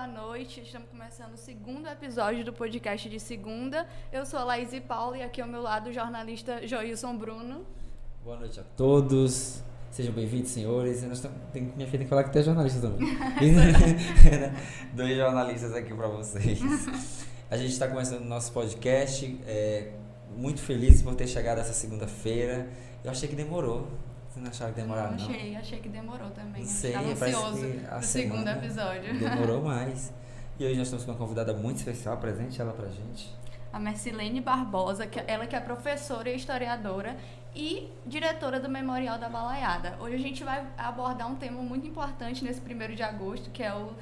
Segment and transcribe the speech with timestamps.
[0.00, 0.62] Boa noite.
[0.62, 3.86] Estamos começando o segundo episódio do podcast de segunda.
[4.10, 7.66] Eu sou a Laís Paula e aqui ao meu lado o jornalista Joilson Bruno.
[8.24, 9.62] Boa noite a todos.
[9.90, 11.02] Sejam bem-vindos, senhores.
[11.02, 11.20] Nós
[11.52, 13.14] tem, minha filha tem que falar que tem jornalista também.
[14.96, 16.58] Dois jornalistas aqui para vocês.
[17.50, 19.38] A gente está começando o nosso podcast.
[19.46, 19.92] É,
[20.34, 22.70] muito feliz por ter chegado essa segunda-feira.
[23.04, 23.86] Eu achei que demorou.
[24.30, 25.24] Você não achava que demorava, não?
[25.24, 26.62] Achei, achei que demorou também.
[26.62, 29.18] Não sei, Estava ansioso pro segundo episódio.
[29.18, 30.12] Demorou mais.
[30.56, 33.34] E hoje nós estamos com uma convidada muito especial, presente ela pra gente.
[33.72, 37.16] A Mercilene Barbosa, que ela que é professora e historiadora
[37.54, 39.96] e diretora do Memorial da Balaiada.
[39.98, 43.74] Hoje a gente vai abordar um tema muito importante nesse primeiro de agosto, que é
[43.74, 43.92] o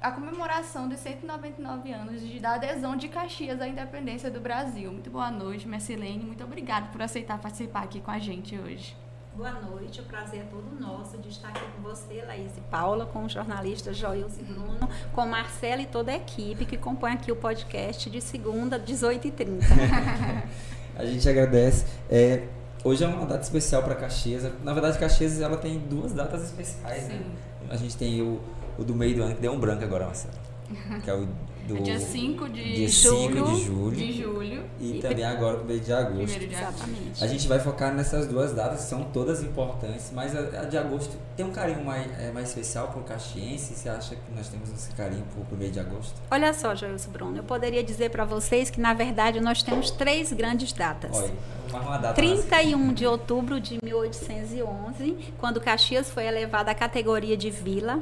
[0.00, 4.92] a comemoração dos 199 anos de, da adesão de Caxias à independência do Brasil.
[4.92, 6.22] Muito boa noite, Mercilene.
[6.22, 8.94] Muito obrigada por aceitar participar aqui com a gente hoje.
[9.36, 13.04] Boa noite, o prazer é todo nosso de estar aqui com você, Laís e Paula,
[13.04, 17.32] com o jornalista Joilson e Bruno, com Marcela e toda a equipe que compõe aqui
[17.32, 19.58] o podcast de segunda, 18h30.
[20.94, 21.84] a gente agradece.
[22.08, 22.46] É,
[22.84, 24.48] hoje é uma data especial para Caxias.
[24.62, 27.08] Na verdade, Caxias ela tem duas datas especiais.
[27.08, 27.20] Né?
[27.70, 28.40] A gente tem o,
[28.78, 30.34] o do meio do ano, que deu um branco agora, Marcela.
[31.02, 31.28] Que é o
[31.66, 33.96] do dia 5 de, dia julho, de julho.
[33.96, 34.64] De julho.
[34.78, 36.38] E, e também agora o mês de agosto.
[36.38, 37.24] De Exatamente.
[37.24, 40.76] A gente vai focar nessas duas datas, que são todas importantes, mas a, a de
[40.76, 43.74] agosto tem um carinho mais, é, mais especial para o caxiense?
[43.74, 46.14] Você acha que nós temos esse carinho para o mês de agosto?
[46.30, 50.32] Olha só, Joilson Bruno, eu poderia dizer para vocês que, na verdade, nós temos três
[50.32, 51.16] grandes datas.
[51.16, 51.32] Olha,
[51.72, 58.00] uma data 31 de outubro de 1811, quando Caxias foi elevada à categoria de vila.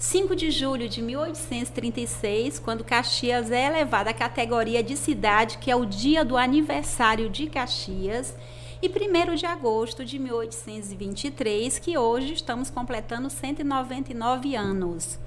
[0.00, 5.76] 5 de julho de 1836, quando Caxias é elevada à categoria de cidade, que é
[5.76, 8.34] o dia do aniversário de Caxias,
[8.80, 15.18] e 1 de agosto de 1823, que hoje estamos completando 199 anos.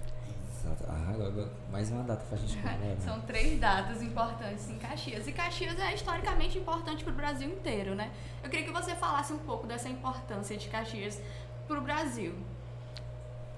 [0.50, 0.86] Exato.
[0.90, 2.98] Ah, agora, mais uma data para a gente comemorar.
[3.06, 5.28] São três datas importantes em Caxias.
[5.28, 8.12] E Caxias é historicamente importante para o Brasil inteiro, né?
[8.44, 11.22] Eu queria que você falasse um pouco dessa importância de Caxias
[11.68, 12.34] para o Brasil.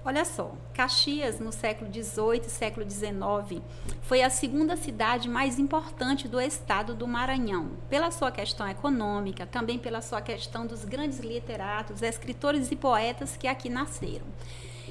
[0.06, 3.60] Olha só, Caxias, no século XVIII e século XIX,
[4.02, 9.80] foi a segunda cidade mais importante do estado do Maranhão, pela sua questão econômica, também
[9.80, 14.26] pela sua questão dos grandes literatos, escritores e poetas que aqui nasceram.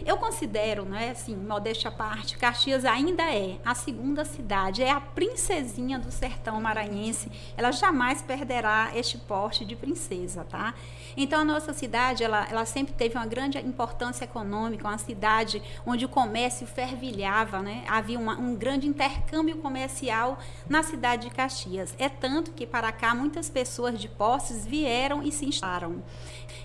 [0.03, 4.91] Eu considero, não é assim, modéstia à parte, Caxias ainda é a segunda cidade, é
[4.91, 7.31] a princesinha do sertão maranhense.
[7.55, 10.73] Ela jamais perderá este porte de princesa, tá?
[11.15, 16.05] Então a nossa cidade, ela, ela sempre teve uma grande importância econômica, uma cidade onde
[16.05, 17.85] o comércio fervilhava, né?
[17.87, 21.95] Havia uma, um grande intercâmbio comercial na cidade de Caxias.
[21.97, 26.03] É tanto que para cá muitas pessoas de posses vieram e se instalaram.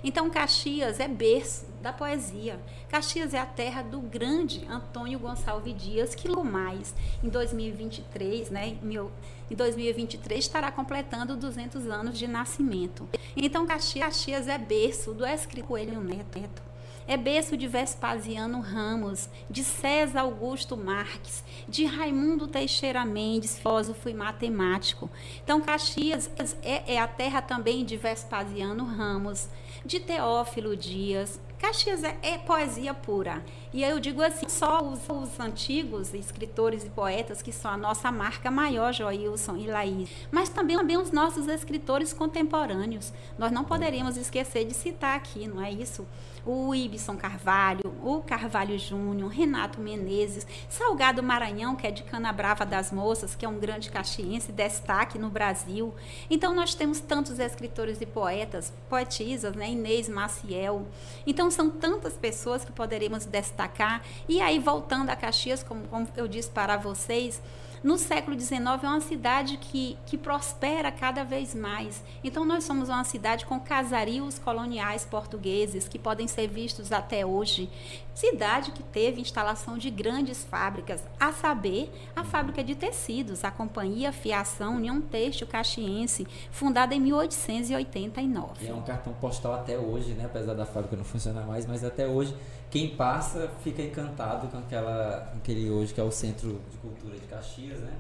[0.03, 2.61] Então Caxias é berço da poesia.
[2.89, 8.77] Caxias é a terra do grande Antônio Gonçalves Dias, que logo mais em 2023, né,
[9.51, 13.09] em 2023 estará completando 200 anos de nascimento.
[13.37, 16.71] Então Caxias, é berço do escritor Coelho Neto.
[17.07, 24.15] É berço de Vespasiano Ramos, de César Augusto Marques, de Raimundo Teixeira Mendes, filósofo e
[24.15, 25.11] matemático.
[25.43, 26.31] Então, Caxias
[26.62, 29.49] é, é a terra também de Vespasiano Ramos,
[29.85, 33.44] de Teófilo Dias, Caxias é, é, poesia pura.
[33.72, 38.10] E eu digo assim, só os, os, antigos escritores e poetas que são a nossa
[38.10, 43.12] marca maior, Joilson e Laís, mas também, também os nossos escritores contemporâneos.
[43.38, 46.04] Nós não poderíamos esquecer de citar aqui, não é isso?
[46.44, 52.91] o Ibson Carvalho, o Carvalho Júnior, Renato Menezes, Salgado Maranhão, que é de Canabrava das
[52.91, 55.94] Moças, que é um grande caxiense, destaque no Brasil.
[56.31, 59.70] Então nós temos tantos escritores e poetas, poetisas, né?
[59.70, 60.87] Inês Maciel.
[61.26, 63.60] Então são tantas pessoas que poderíamos destacar.
[64.29, 67.41] E aí voltando a Caxias, como, como eu disse para vocês,
[67.83, 72.03] no século XIX é uma cidade que, que prospera cada vez mais.
[72.23, 77.71] Então nós somos uma cidade com casarios coloniais portugueses que podem ser vistos até hoje.
[78.15, 84.12] Cidade que teve instalação de grandes fábricas, a saber, a fábrica de tecidos, a Companhia
[84.12, 88.67] Fiação União Têxtil Caxiense, fundada em 1889.
[88.67, 90.27] E é um cartão postal até hoje, né?
[90.27, 92.37] apesar da fábrica não funcionar mais, mas até hoje
[92.70, 97.26] quem passa fica encantado com aquela, aquele hoje que é o Centro de Cultura de
[97.26, 97.93] Caxias, né?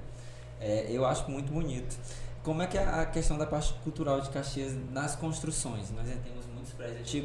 [0.60, 1.96] É, eu acho muito bonito.
[2.42, 5.90] Como é que é a questão da parte cultural de Caxias nas construções?
[5.90, 6.46] Nós temos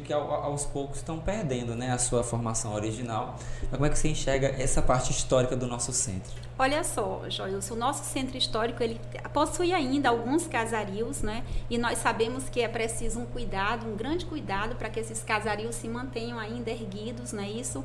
[0.04, 3.36] que aos poucos estão perdendo né, a sua formação original.
[3.62, 6.32] Mas como é que você enxerga essa parte histórica do nosso centro?
[6.58, 9.00] Olha só, Joilson, o nosso centro histórico ele
[9.32, 11.44] possui ainda alguns casarios, né?
[11.68, 15.74] E nós sabemos que é preciso um cuidado, um grande cuidado para que esses casarios
[15.74, 17.84] se mantenham ainda erguidos, não é isso?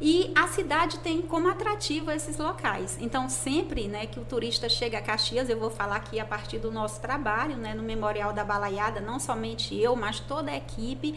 [0.00, 2.98] E a cidade tem como atrativo esses locais.
[3.00, 6.58] Então, sempre né, que o turista chega a Caxias, eu vou falar aqui a partir
[6.58, 11.14] do nosso trabalho né, no Memorial da Balaiada, não somente eu, mas toda a equipe.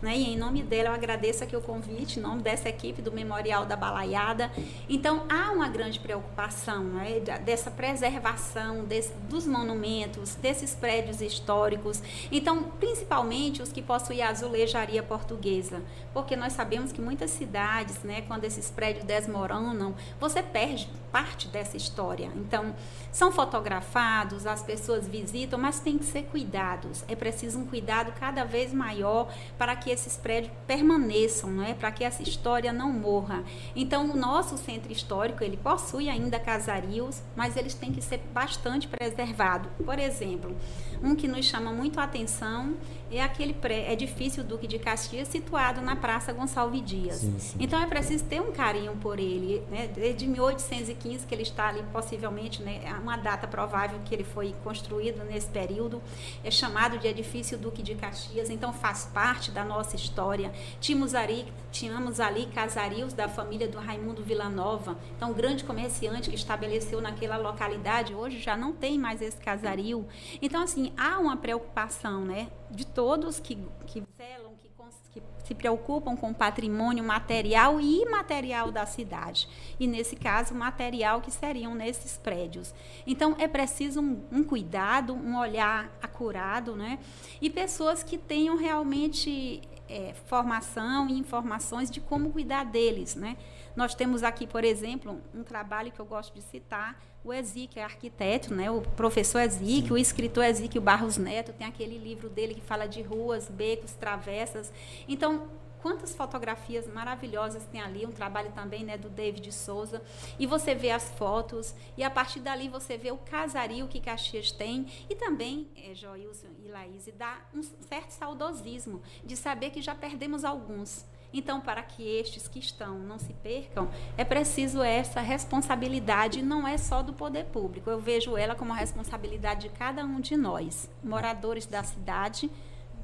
[0.00, 3.10] Né, e em nome dela, eu agradeço aqui o convite, em nome dessa equipe do
[3.10, 4.50] Memorial da Balaiada.
[4.88, 12.00] Então, há uma grande preocupação né, dessa preservação desse, dos monumentos, desses prédios históricos.
[12.30, 15.82] Então, principalmente os que possuem azulejaria portuguesa,
[16.12, 21.76] porque nós sabemos que muitas cidades, né, quando esses prédios desmoronam, você perde parte dessa
[21.76, 22.30] história.
[22.36, 22.74] Então,
[23.10, 27.04] são fotografados, as pessoas visitam, mas tem que ser cuidados.
[27.08, 31.74] É preciso um cuidado cada vez maior para que esses prédios permaneçam, não é?
[31.74, 33.42] Para que essa história não morra.
[33.74, 38.86] Então, o nosso centro histórico, ele possui ainda casarios, mas eles têm que ser bastante
[38.86, 39.70] preservados.
[39.84, 40.56] Por exemplo,
[41.02, 42.74] um que nos chama muito a atenção
[43.10, 47.16] é aquele pré, edifício Duque de Caxias situado na Praça Gonçalves Dias.
[47.16, 47.56] Sim, sim.
[47.58, 49.88] Então é preciso ter um carinho por ele, né?
[49.88, 52.80] Desde 1815 que ele está ali, possivelmente, né?
[52.84, 56.00] É uma data provável que ele foi construído nesse período.
[56.44, 60.52] É chamado de edifício Duque de Caxias, então faz parte da nossa história.
[60.80, 66.36] Tínhamos ali, tínhamos ali casarios da família do Raimundo Villanova, então um grande comerciante que
[66.36, 68.14] estabeleceu naquela localidade.
[68.14, 70.06] Hoje já não tem mais esse casario.
[70.40, 72.48] Então assim há uma preocupação, né?
[72.70, 73.56] De todos que,
[73.86, 74.68] que zelam, que,
[75.12, 79.48] que se preocupam com o patrimônio material e imaterial da cidade.
[79.78, 82.74] E, nesse caso, material que seriam nesses prédios.
[83.06, 86.98] Então, é preciso um, um cuidado, um olhar acurado, né?
[87.40, 93.36] E pessoas que tenham realmente é, formação e informações de como cuidar deles, né?
[93.74, 97.84] Nós temos aqui, por exemplo, um trabalho que eu gosto de citar, o Ezequiel é
[97.84, 98.70] arquiteto, né?
[98.70, 103.02] o professor Ezequiel, o escritor Ezequiel Barros Neto, tem aquele livro dele que fala de
[103.02, 104.72] ruas, becos, travessas.
[105.06, 105.48] Então,
[105.82, 110.02] quantas fotografias maravilhosas tem ali, um trabalho também né, do David Souza,
[110.38, 114.52] e você vê as fotos, e a partir dali você vê o casario que Caxias
[114.52, 119.94] tem, e também, é, Joilson e Laís, dá um certo saudosismo de saber que já
[119.94, 121.04] perdemos alguns.
[121.32, 126.76] Então, para que estes que estão não se percam, é preciso essa responsabilidade, não é
[126.76, 127.88] só do poder público.
[127.88, 132.50] Eu vejo ela como a responsabilidade de cada um de nós, moradores da cidade.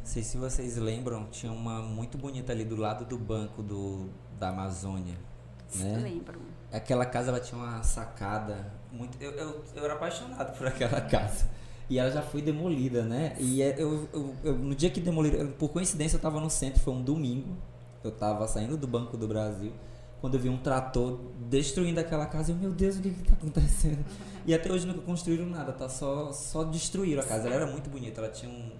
[0.06, 4.08] Não sei se vocês lembram, tinha uma muito bonita ali do lado do banco do,
[4.38, 5.16] da Amazônia.
[5.74, 5.98] Né?
[6.00, 6.40] Lembro.
[6.70, 9.20] Aquela casa ela tinha uma sacada muito.
[9.20, 11.48] Eu, eu, eu era apaixonado por aquela casa.
[11.90, 13.34] E ela já foi demolida, né?
[13.36, 16.80] E é, eu, eu, eu no dia que demoliram, por coincidência eu estava no centro,
[16.80, 17.56] foi um domingo
[18.04, 19.72] eu tava saindo do Banco do Brasil
[20.20, 21.18] quando eu vi um trator
[21.50, 22.52] destruindo aquela casa.
[22.52, 24.04] Eu, meu Deus, o que está acontecendo?
[24.46, 25.88] E até hoje nunca construíram nada, tá?
[25.88, 27.48] Só, só destruíram a casa.
[27.48, 28.70] Ela era muito bonita, ela tinha um.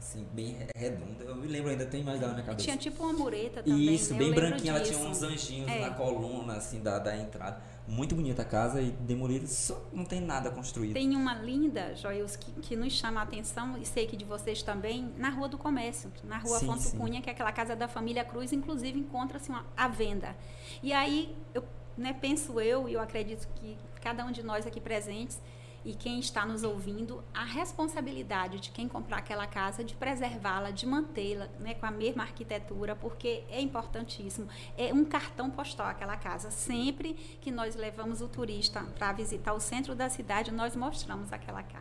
[0.00, 1.24] Assim, bem redonda.
[1.24, 2.64] Eu me lembro ainda, tem mais dela na minha cabeça.
[2.64, 3.94] Tinha tipo uma mureta também.
[3.94, 4.18] Isso, né?
[4.18, 5.78] bem branquinha, ela tinha uns anjinhos é.
[5.78, 7.62] na coluna, assim, da, da entrada.
[7.86, 10.94] Muito bonita a casa e demolida, só não tem nada construído.
[10.94, 14.62] Tem uma linda, Joios, que, que nos chama a atenção, e sei que de vocês
[14.62, 16.96] também, na Rua do Comércio, na Rua sim, Afonso sim.
[16.96, 20.34] Cunha, que é aquela casa da família Cruz, inclusive encontra-se à venda.
[20.82, 21.62] E aí, eu
[21.94, 25.38] né, penso eu, e eu acredito que cada um de nós aqui presentes,
[25.84, 30.86] e quem está nos ouvindo a responsabilidade de quem comprar aquela casa de preservá-la, de
[30.86, 34.48] mantê-la né, com a mesma arquitetura, porque é importantíssimo.
[34.76, 36.50] É um cartão postal aquela casa.
[36.50, 41.62] Sempre que nós levamos o turista para visitar o centro da cidade, nós mostramos aquela
[41.62, 41.80] casa.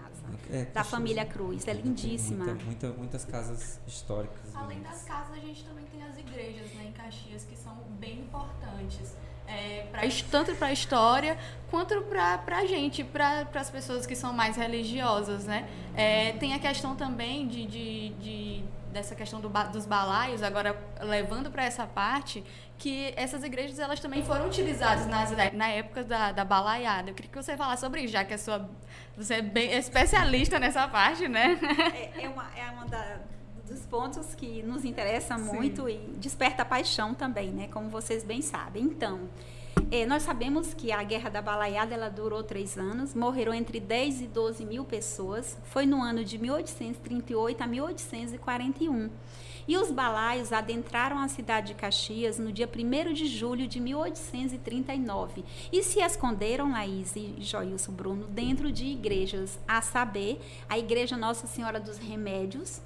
[0.49, 1.67] É, da família Cruz.
[1.67, 2.45] É lindíssima.
[2.45, 4.55] Muita, muita, muitas casas históricas.
[4.55, 8.21] Além das casas, a gente também tem as igrejas né, em Caxias que são bem
[8.21, 9.28] importantes é,
[9.99, 11.37] pra, tanto para a história
[11.69, 15.67] quanto para a gente, para as pessoas que são mais religiosas, né?
[15.95, 21.51] É, tem a questão também de, de, de dessa questão do, dos balaios, agora levando
[21.51, 22.43] para essa parte,
[22.77, 27.11] que essas igrejas elas também foram utilizadas nas, na época da, da balaiada.
[27.11, 28.69] Eu queria que você falasse sobre isso, já que a sua,
[29.15, 31.59] você é bem especialista nessa parte, né?
[31.93, 33.17] É, é uma, é uma da,
[33.67, 35.91] dos pontos que nos interessa muito Sim.
[35.91, 37.67] e desperta paixão também, né?
[37.67, 38.83] Como vocês bem sabem.
[38.83, 39.29] Então,
[39.91, 44.21] é, nós sabemos que a Guerra da Balaiada ela durou três anos, morreram entre 10
[44.21, 45.57] e 12 mil pessoas.
[45.63, 49.09] Foi no ano de 1838 a 1841.
[49.67, 55.43] E os balaios adentraram a cidade de Caxias no dia 1 de julho de 1839
[55.71, 61.45] e se esconderam, Laís e Joilson Bruno, dentro de igrejas, a saber, a Igreja Nossa
[61.45, 62.81] Senhora dos Remédios,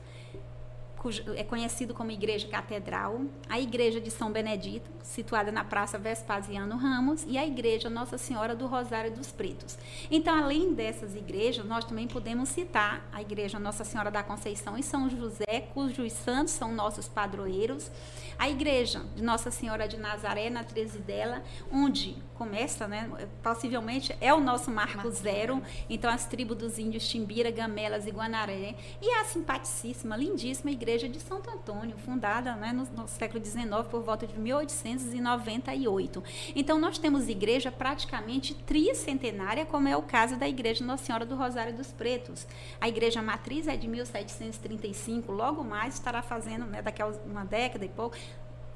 [1.35, 7.25] é conhecido como Igreja Catedral, a Igreja de São Benedito, situada na Praça Vespasiano Ramos,
[7.27, 9.77] e a Igreja Nossa Senhora do Rosário dos Pretos.
[10.09, 14.83] Então, além dessas igrejas, nós também podemos citar a Igreja Nossa Senhora da Conceição e
[14.83, 17.91] São José, cujos santos são nossos padroeiros,
[18.37, 23.09] a Igreja de Nossa Senhora de Nazaré, na Trezidela, onde começa, né,
[23.41, 28.75] possivelmente é o nosso marco zero, então as tribos dos índios Timbira, Gamelas e Guanaré,
[29.01, 34.03] e a simpaticíssima, lindíssima Igreja de Santo Antônio, fundada né, no, no século XIX, por
[34.03, 36.21] volta de 1898.
[36.53, 41.35] Então, nós temos igreja praticamente tricentenária, como é o caso da Igreja Nossa Senhora do
[41.35, 42.45] Rosário dos Pretos.
[42.81, 47.85] A igreja matriz é de 1735, logo mais estará fazendo, né, daqui a uma década
[47.85, 48.17] e pouco,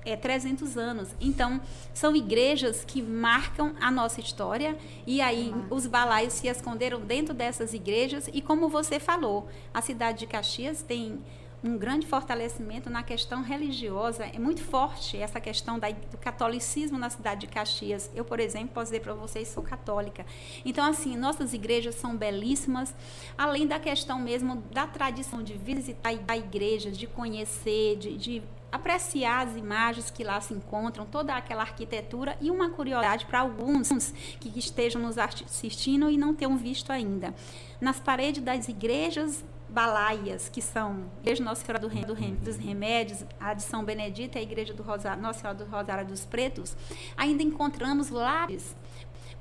[0.07, 1.09] é, 300 anos.
[1.19, 1.59] Então,
[1.93, 7.73] são igrejas que marcam a nossa história e aí os balaios se esconderam dentro dessas
[7.73, 11.19] igrejas e como você falou, a cidade de Caxias tem
[11.63, 14.25] um grande fortalecimento na questão religiosa.
[14.25, 18.09] É muito forte essa questão da, do catolicismo na cidade de Caxias.
[18.15, 20.25] Eu, por exemplo, posso dizer para vocês, sou católica.
[20.63, 22.93] Então, assim, nossas igrejas são belíssimas,
[23.37, 29.55] além da questão mesmo da tradição de visitar igrejas, de conhecer, de, de apreciar as
[29.55, 35.01] imagens que lá se encontram, toda aquela arquitetura e uma curiosidade para alguns que estejam
[35.01, 37.33] nos assistindo e não tenham visto ainda.
[37.79, 43.53] Nas paredes das igrejas balaias, que são Igreja Nossa Senhora do, do, dos Remédios, a
[43.53, 46.75] de São Benedito e a Igreja do Rosário, Nossa Senhora do Rosário dos Pretos,
[47.17, 48.75] ainda encontramos lápis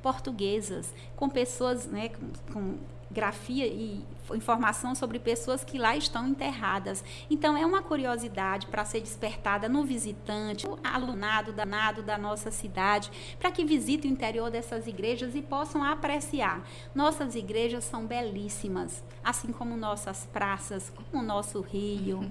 [0.02, 2.78] portuguesas com pessoas né, com, com
[3.10, 7.04] grafia e informação sobre pessoas que lá estão enterradas.
[7.30, 13.10] Então, é uma curiosidade para ser despertada no visitante, no alunado danado da nossa cidade,
[13.38, 16.66] para que visite o interior dessas igrejas e possam apreciar.
[16.94, 22.30] Nossas igrejas são belíssimas, assim como nossas praças, como o nosso rio.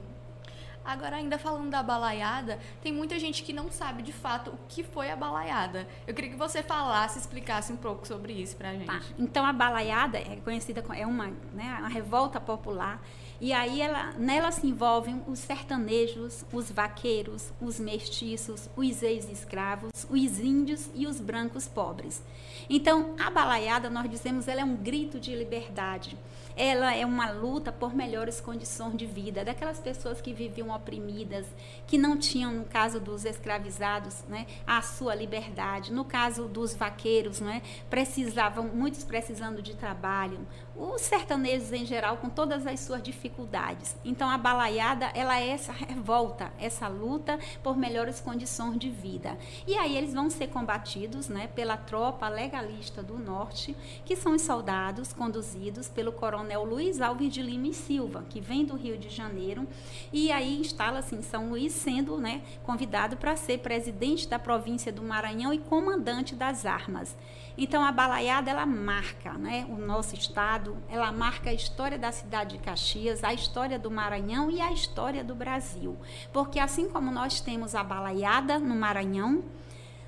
[0.86, 4.84] Agora, ainda falando da balaiada, tem muita gente que não sabe de fato o que
[4.84, 5.88] foi a balaiada.
[6.06, 8.86] Eu queria que você falasse, explicasse um pouco sobre isso pra gente.
[8.86, 9.02] Tá.
[9.18, 13.02] Então, a balaiada é conhecida como é uma, né, uma revolta popular.
[13.42, 20.40] E aí ela, nela se envolvem os sertanejos, os vaqueiros, os mestiços, os ex-escravos, os
[20.40, 22.24] índios e os brancos pobres.
[22.70, 26.18] Então, a balaiada, nós dizemos, ela é um grito de liberdade
[26.56, 31.46] ela é uma luta por melhores condições de vida daquelas pessoas que viviam oprimidas,
[31.86, 35.92] que não tinham, no caso dos escravizados, né, a sua liberdade.
[35.92, 40.40] No caso dos vaqueiros, né, precisavam, muitos precisando de trabalho,
[40.78, 43.96] os sertanejos em geral com todas as suas dificuldades.
[44.04, 49.38] Então a balaiada, ela é essa revolta, essa luta por melhores condições de vida.
[49.66, 54.42] E aí eles vão ser combatidos, né, pela tropa legalista do norte, que são os
[54.42, 59.10] soldados conduzidos pelo coronel Luiz Alves de Lima e Silva, que vem do Rio de
[59.10, 59.68] Janeiro,
[60.12, 65.02] e aí instala-se em São Luís, sendo, né, convidado para ser presidente da província do
[65.02, 67.16] Maranhão e comandante das armas.
[67.58, 72.58] Então a balaiada ela marca, né, o nosso estado, ela marca a história da cidade
[72.58, 75.98] de Caxias, a história do Maranhão e a história do Brasil,
[76.34, 79.42] porque assim como nós temos a balaiada no Maranhão,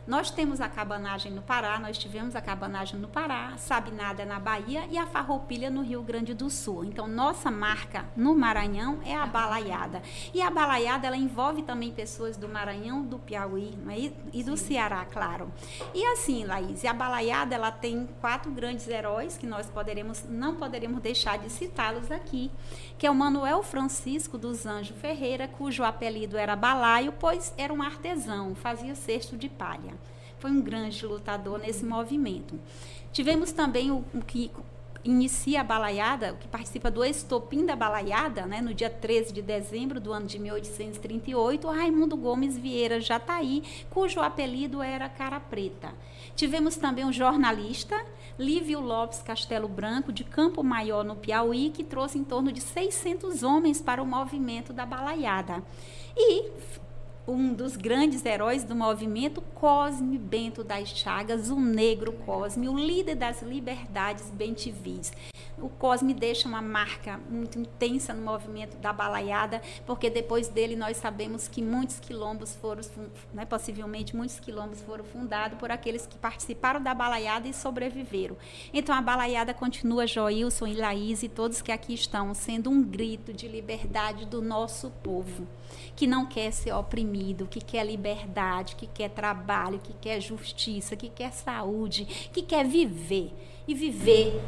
[0.07, 4.85] nós temos a cabanagem no Pará, nós tivemos a cabanagem no Pará, Sabinada na Bahia
[4.89, 6.85] e a Farroupilha no Rio Grande do Sul.
[6.85, 10.01] Então, nossa marca no Maranhão é a balaiada.
[10.33, 14.13] E a balaiada, ela envolve também pessoas do Maranhão, do Piauí né?
[14.31, 14.67] e do Sim.
[14.77, 15.51] Ceará, claro.
[15.93, 21.01] E assim, Laís, a balaiada, ela tem quatro grandes heróis que nós poderemos, não poderemos
[21.01, 22.49] deixar de citá-los aqui,
[22.97, 27.81] que é o Manuel Francisco dos Anjos Ferreira, cujo apelido era Balaio, pois era um
[27.81, 29.96] artesão, fazia cesto de palha
[30.39, 32.59] foi um grande lutador nesse movimento.
[33.11, 34.51] Tivemos também o, o que
[35.03, 39.41] inicia a balaiada, o que participa do estopim da balaiada, né, no dia 13 de
[39.41, 45.93] dezembro do ano de 1838, Raimundo Gomes Vieira Jataí, cujo apelido era Cara Preta.
[46.35, 47.95] Tivemos também um jornalista,
[48.37, 53.41] Lívio Lopes Castelo Branco, de Campo Maior, no Piauí, que trouxe em torno de 600
[53.43, 55.63] homens para o movimento da balaiada.
[56.15, 56.51] E
[57.27, 63.15] um dos grandes heróis do movimento, Cosme Bento das Chagas, o negro Cosme, o líder
[63.15, 65.11] das liberdades bentivis.
[65.57, 70.97] O Cosme deixa uma marca muito intensa no movimento da balaiada, porque depois dele nós
[70.97, 72.81] sabemos que muitos quilombos foram,
[73.33, 78.37] né, possivelmente muitos quilombos foram fundados por aqueles que participaram da balaiada e sobreviveram.
[78.71, 83.33] Então a balaiada continua, Joilson e Laís e todos que aqui estão, sendo um grito
[83.33, 85.47] de liberdade do nosso povo
[85.95, 87.16] que não quer ser oprimido,
[87.49, 93.33] que quer liberdade, que quer trabalho, que quer justiça, que quer saúde, que quer viver.
[93.67, 94.41] E viver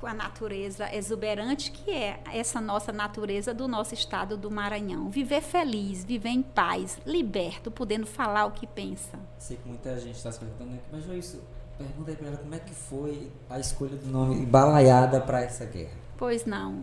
[0.00, 5.10] com a natureza exuberante que é essa nossa natureza do nosso estado do Maranhão.
[5.10, 9.18] Viver feliz, viver em paz, liberto, podendo falar o que pensa.
[9.38, 10.80] Sei que muita gente está se perguntando, né?
[10.92, 11.42] mas isso,
[11.76, 15.64] pergunta aí para ela como é que foi a escolha do nome Balaiada para essa
[15.64, 15.96] guerra.
[16.16, 16.82] Pois não.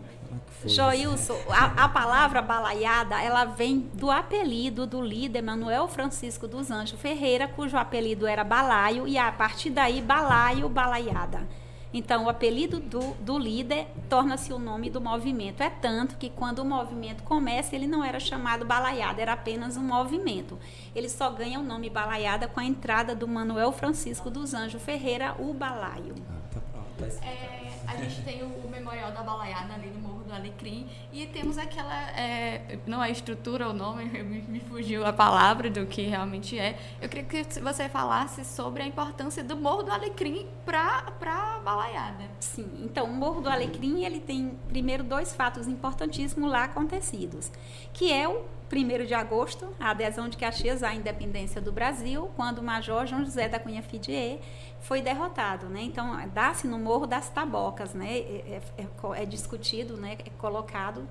[0.64, 6.70] É Joilson, a, a, palavra balaiada, ela vem do apelido do líder Manuel Francisco dos
[6.70, 11.46] Anjos Ferreira, cujo apelido era Balaio, e a partir daí, Balaio, Balaiada.
[11.94, 15.62] Então, o apelido do, do líder torna-se o nome do movimento.
[15.62, 19.82] É tanto que quando o movimento começa, ele não era chamado Balaiada, era apenas um
[19.82, 20.58] movimento.
[20.92, 25.36] Ele só ganha o nome Balaiada com a entrada do Manuel Francisco dos Anjos Ferreira,
[25.38, 26.16] o Balaio.
[26.28, 27.24] Ah, tá pronto.
[27.24, 27.53] É,
[27.86, 32.10] a gente tem o Memorial da Balaiada ali no Morro do Alecrim e temos aquela,
[32.10, 36.78] é, não é estrutura o nome, me, me, fugiu a palavra do que realmente é.
[37.00, 42.24] Eu queria que você falasse sobre a importância do Morro do Alecrim para a Balaiada.
[42.40, 47.50] Sim, então o Morro do Alecrim ele tem primeiro dois fatos importantíssimos lá acontecidos,
[47.92, 52.58] que é o 1 de agosto, a adesão de Caxias à independência do Brasil, quando
[52.58, 54.40] o Major João José da Cunha Fidier
[54.84, 55.82] foi derrotado, né?
[55.82, 58.18] Então, dá-se no Morro das Tabocas, né?
[58.18, 60.18] É, é, é, é discutido, né?
[60.24, 61.08] É colocado,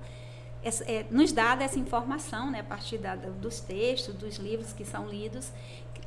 [0.62, 2.60] é, nos dada essa informação, né?
[2.60, 5.52] A partir da, dos textos, dos livros que são lidos,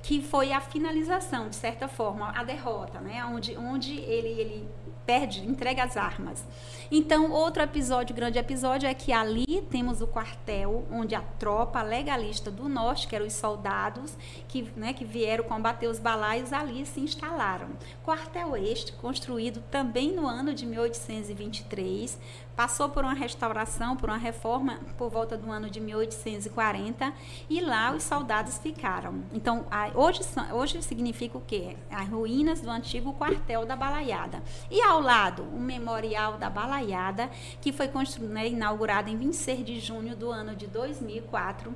[0.02, 3.26] que foi a finalização, de certa forma, a derrota, né?
[3.26, 4.70] Onde, onde ele, ele
[5.08, 6.44] perde, entrega as armas.
[6.92, 12.52] Então, outro episódio, grande episódio, é que ali temos o quartel onde a tropa legalista
[12.52, 14.14] do norte, que eram os soldados
[14.48, 17.70] que, né, que vieram combater os balaios, ali se instalaram.
[18.04, 22.18] Quartel este, construído também no ano de 1823,
[22.58, 27.14] passou por uma restauração, por uma reforma por volta do ano de 1840
[27.48, 29.24] e lá os soldados ficaram.
[29.32, 30.22] Então, hoje,
[30.52, 31.78] hoje significa o quê?
[31.92, 34.42] As ruínas do antigo quartel da Balaiada.
[34.72, 37.30] E ao lado, o Memorial da Balaiada,
[37.62, 41.76] que foi né, inaugurado em 26 de junho do ano de 2004.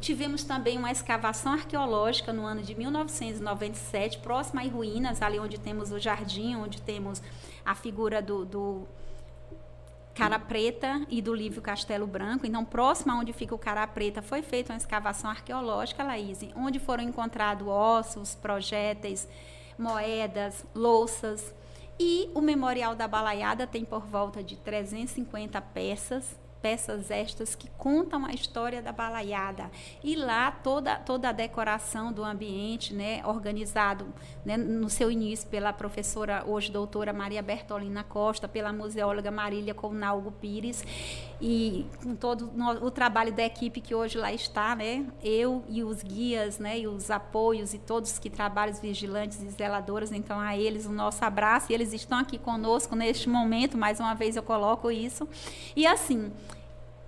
[0.00, 5.90] Tivemos também uma escavação arqueológica no ano de 1997, próxima às ruínas, ali onde temos
[5.90, 7.20] o jardim, onde temos
[7.64, 8.88] a figura do, do
[10.16, 12.46] Cara Preta e do Lívio Castelo Branco.
[12.46, 16.78] Então, próximo a onde fica o Cara Preta, foi feita uma escavação arqueológica, Laís, onde
[16.78, 19.28] foram encontrados ossos, projéteis,
[19.78, 21.54] moedas, louças.
[22.00, 26.34] E o Memorial da Balaiada tem por volta de 350 peças
[26.66, 29.70] peças estas que contam a história da balaiada.
[30.02, 34.04] E lá toda, toda a decoração do ambiente, né, organizado
[34.44, 40.32] né, no seu início pela professora, hoje doutora Maria Bertolina Costa, pela museóloga Marília Conalgo
[40.32, 40.82] Pires,
[41.40, 42.50] e com todo
[42.82, 46.88] o trabalho da equipe que hoje lá está, né, eu e os guias, né, e
[46.88, 51.24] os apoios e todos que trabalham, os vigilantes e zeladoras, então a eles o nosso
[51.24, 55.28] abraço, e eles estão aqui conosco neste momento, mais uma vez eu coloco isso.
[55.76, 56.32] E assim,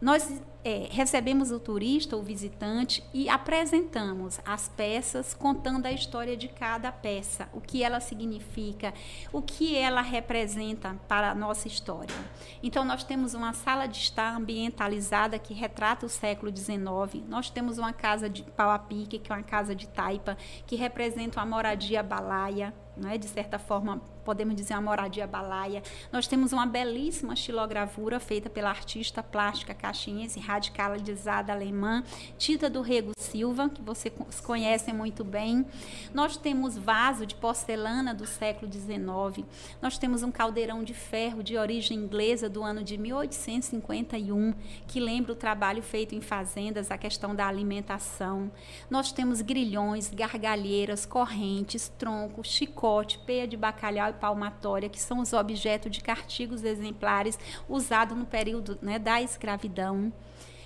[0.00, 6.48] nós é, recebemos o turista, o visitante e apresentamos as peças contando a história de
[6.48, 8.92] cada peça, o que ela significa,
[9.32, 12.14] o que ela representa para a nossa história.
[12.62, 17.78] Então, nós temos uma sala de estar ambientalizada que retrata o século XIX, nós temos
[17.78, 21.46] uma casa de pau a pique, que é uma casa de taipa, que representa uma
[21.46, 25.82] moradia balaia, né, de certa forma, podemos dizer uma moradia balaia.
[26.12, 32.04] Nós temos uma belíssima xilogravura feita pela artista plástica caxiense, radicalizada alemã,
[32.36, 34.12] Tita do Rego Silva, que vocês
[34.44, 35.64] conhecem muito bem.
[36.12, 39.46] Nós temos vaso de porcelana do século XIX.
[39.80, 44.52] Nós temos um caldeirão de ferro de origem inglesa do ano de 1851,
[44.86, 48.50] que lembra o trabalho feito em fazendas, a questão da alimentação.
[48.90, 55.32] Nós temos grilhões, gargalheiras, correntes, troncos, chicote, peia de bacalhau e palmatória, que são os
[55.32, 60.12] objetos de cartigos exemplares usados no período né, da escravidão.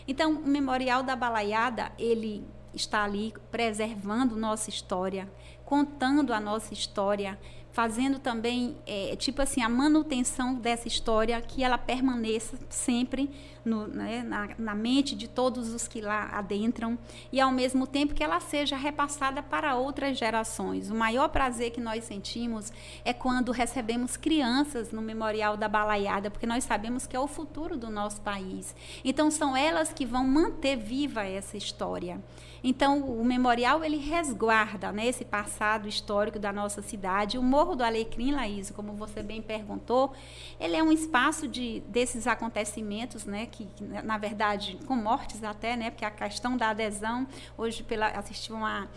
[0.07, 5.31] Então, o Memorial da Balaiada, ele está ali preservando nossa história,
[5.65, 7.39] contando a nossa história,
[7.71, 13.31] fazendo também, é, tipo assim, a manutenção dessa história, que ela permaneça sempre
[13.65, 16.99] no, né, na, na, mente de todos os que lá adentram
[17.31, 20.91] e, ao mesmo tempo, que ela seja repassada para outras gerações.
[20.91, 22.73] O maior prazer que nós sentimos
[23.05, 27.77] é quando recebemos crianças no Memorial da Balaiada, porque nós sabemos que é o futuro
[27.77, 28.75] do nosso país.
[29.05, 32.21] Então, são elas que vão manter viva essa história.
[32.65, 37.37] Então, o memorial ele resguarda né, esse passado histórico da nossa cidade.
[37.37, 40.13] O Morro do Alecrim, Laís, como você bem perguntou,
[40.61, 43.69] ele é um espaço de, desses acontecimentos, né, que,
[44.03, 48.89] na verdade, com mortes até, né, porque a questão da adesão, hoje pela, assisti uma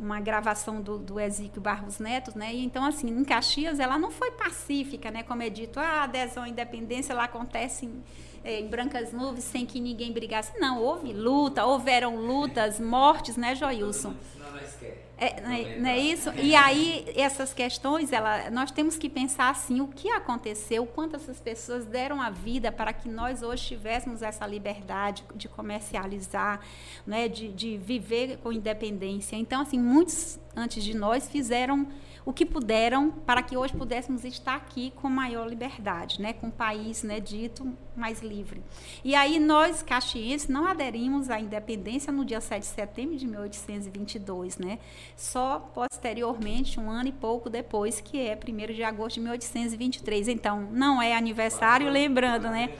[0.00, 2.54] uma gravação do, do Ezequiel Barros Neto, né?
[2.54, 5.22] E então, assim, em Caxias, ela não foi pacífica, né?
[5.22, 8.02] Como é dito, ah, a adesão à independência, ela acontece em,
[8.44, 10.58] é, em brancas nuvens, sem que ninguém brigasse.
[10.58, 14.14] Não, houve luta, houveram lutas, mortes, né, Joilson?
[14.38, 15.07] Não, não esquece.
[15.20, 16.30] É, não, é, não é isso?
[16.34, 21.40] E aí, essas questões, ela, nós temos que pensar assim, o que aconteceu, quantas essas
[21.40, 26.60] pessoas deram a vida para que nós hoje tivéssemos essa liberdade de comercializar,
[27.04, 29.34] né, de, de viver com independência.
[29.34, 31.86] Então, assim, muitos antes de nós fizeram
[32.24, 36.52] o que puderam para que hoje pudéssemos estar aqui com maior liberdade, né, com o
[36.52, 38.62] país né, dito mais livre.
[39.04, 44.58] E aí nós, caxienses, não aderimos à independência no dia 7 de setembro de 1822,
[44.58, 44.78] né?
[45.16, 50.28] Só posteriormente, um ano e pouco depois, que é 1 de agosto de 1823.
[50.28, 52.70] Então, não é aniversário, lembrando, né?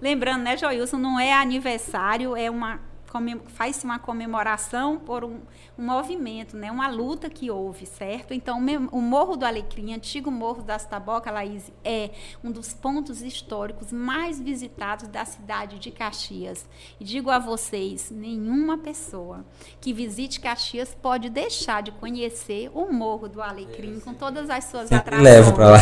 [0.00, 2.80] Lembrando, né, Joilson, não é aniversário, é uma
[3.48, 5.40] faz-se uma comemoração por um,
[5.78, 8.34] um, movimento, né, uma luta que houve, certo?
[8.34, 8.58] Então,
[8.90, 12.10] o Morro do Alecrim, antigo Morro das Taboca, Laís, é
[12.42, 16.68] um dos pontos históricos mais visitados da cidade de Caxias.
[17.00, 19.44] E digo a vocês, nenhuma pessoa
[19.80, 24.90] que visite Caxias pode deixar de conhecer o Morro do Alecrim, com todas as suas
[24.90, 25.22] atrações.
[25.22, 25.78] Levo para lá.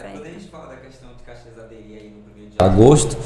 [0.00, 3.16] Quando a gente fala da questão Caxias aderir aí no primeiro de agosto,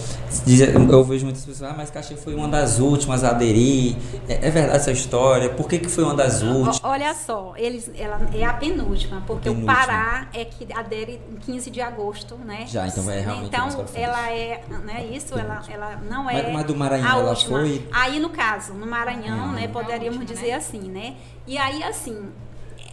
[0.90, 3.96] eu vejo muitas pessoas, ah, mas Caxias foi uma das últimas a aderir.
[4.28, 5.48] É, é verdade essa história?
[5.50, 6.80] Por que, que foi uma das últimas?
[6.82, 9.72] Olha só, eles, ela é a penúltima, porque penúltima.
[9.72, 12.66] o Pará é que adere em 15 de agosto, né?
[12.66, 16.42] Já, então é realmente Então, ela é, né, isso, ela, ela não é.
[16.42, 17.60] Mas, mas do Maranhão ela última.
[17.60, 17.88] foi.
[17.92, 20.54] Aí, no caso, no Maranhão, né, poderíamos última, dizer né?
[20.54, 21.14] assim, né?
[21.46, 22.30] E aí, assim,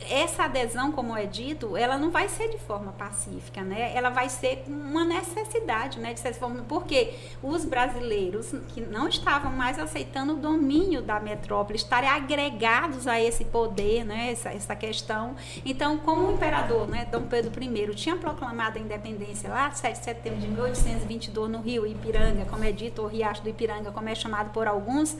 [0.09, 3.91] essa adesão, como é dito, ela não vai ser de forma pacífica, né?
[3.95, 6.13] Ela vai ser uma necessidade, né?
[6.13, 11.77] De ser forma, porque os brasileiros que não estavam mais aceitando o domínio da metrópole,
[11.77, 14.31] estarem agregados a esse poder, né?
[14.31, 15.35] Essa, essa questão.
[15.65, 17.07] Então, como o imperador, né?
[17.11, 21.85] Dom Pedro I tinha proclamado a independência lá, 7 de setembro de 1822, no Rio
[21.85, 25.17] Ipiranga, como é dito, o Riacho do Ipiranga, como é chamado por alguns,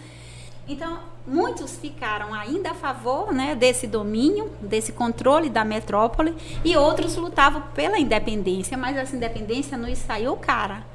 [0.71, 7.15] então, muitos ficaram ainda a favor né, desse domínio, desse controle da metrópole, e outros
[7.17, 10.85] lutavam pela independência, mas essa independência não saiu cara.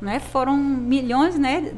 [0.00, 0.18] Né?
[0.18, 1.72] Foram milhões né,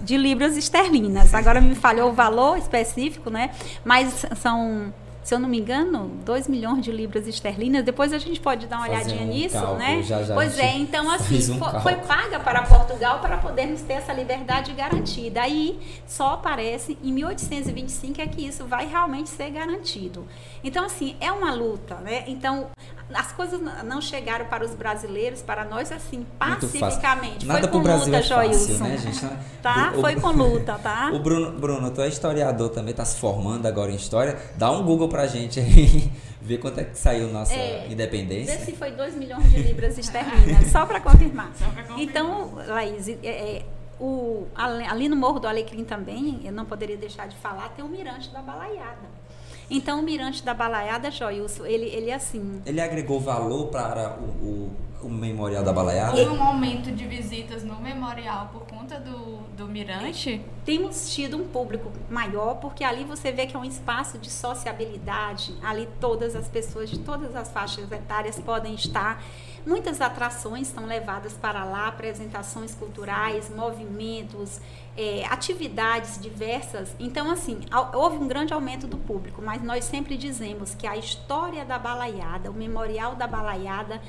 [0.00, 1.34] de libras esterlinas.
[1.34, 3.50] Agora me falhou o valor específico, né?
[3.84, 4.92] mas são
[5.26, 7.84] se eu não me engano, 2 milhões de libras esterlinas.
[7.84, 10.00] Depois a gente pode dar uma Fazer olhadinha um nisso, cálculo, né?
[10.04, 14.12] Já, já pois é, então assim, um foi paga para Portugal para podermos ter essa
[14.12, 15.42] liberdade garantida.
[15.42, 20.24] Aí só aparece em 1825 é que isso vai realmente ser garantido.
[20.62, 22.22] Então assim, é uma luta, né?
[22.28, 22.68] Então
[23.14, 27.46] as coisas não chegaram para os brasileiros, para nós, assim, pacificamente.
[27.46, 28.84] Nada foi com Brasil luta, é fácil, Joilson.
[28.84, 29.26] Né, gente?
[29.66, 29.92] Tá?
[29.96, 31.10] O, foi com luta, tá?
[31.14, 34.38] O Bruno, Bruno, tu é historiador também, tá se formando agora em história.
[34.56, 38.58] Dá um Google pra gente aí, ver quanto é que saiu nossa é, independência.
[38.58, 41.50] Vê se foi 2 milhões de libras esterlinas, só para confirmar.
[41.52, 42.00] confirmar.
[42.00, 43.66] Então, Laís, é, é,
[43.98, 47.88] o, ali no Morro do Alecrim também, eu não poderia deixar de falar, tem o
[47.88, 49.25] Mirante da Balaiada.
[49.70, 52.62] Então, o Mirante da Balaiada, Joilson, ele, ele é assim...
[52.64, 56.16] Ele agregou valor para o, o, o Memorial da Balaiada?
[56.16, 60.40] Houve um aumento de visitas no Memorial por conta do, do Mirante?
[60.64, 65.54] Temos tido um público maior, porque ali você vê que é um espaço de sociabilidade.
[65.62, 69.22] Ali todas as pessoas de todas as faixas etárias podem estar.
[69.66, 74.60] Muitas atrações são levadas para lá, apresentações culturais, movimentos,
[74.96, 76.94] é, atividades diversas.
[77.00, 77.58] Então, assim,
[77.92, 82.48] houve um grande aumento do público, mas nós sempre dizemos que a história da balaiada,
[82.48, 84.00] o memorial da balaiada,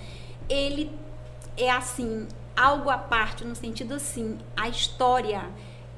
[0.47, 0.91] ele
[1.57, 5.43] é assim, algo à parte, no sentido assim, a história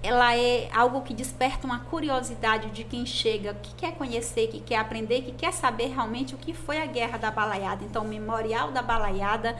[0.01, 4.77] ela é algo que desperta uma curiosidade de quem chega, que quer conhecer, que quer
[4.77, 7.83] aprender, que quer saber realmente o que foi a Guerra da Balaiada.
[7.83, 9.57] Então, o Memorial da Balaiada,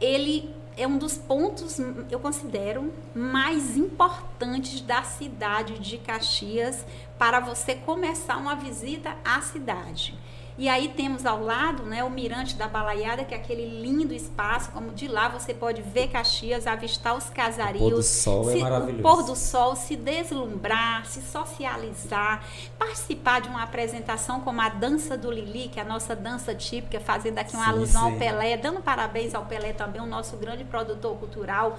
[0.00, 1.78] ele é um dos pontos,
[2.10, 6.84] eu considero, mais importantes da cidade de Caxias
[7.18, 10.18] para você começar uma visita à cidade.
[10.58, 14.70] E aí temos ao lado né, o Mirante da Balaiada, que é aquele lindo espaço,
[14.70, 17.82] como de lá você pode ver Caxias, avistar os casarios.
[17.82, 19.00] O pôr do sol é se, é maravilhoso.
[19.00, 22.44] O pôr do sol, se deslumbrar, se socializar,
[22.78, 27.00] participar de uma apresentação como a Dança do Lili, que é a nossa dança típica,
[27.00, 28.12] fazendo aqui uma sim, alusão sim.
[28.12, 31.78] ao Pelé, dando parabéns ao Pelé também, o nosso grande produtor cultural.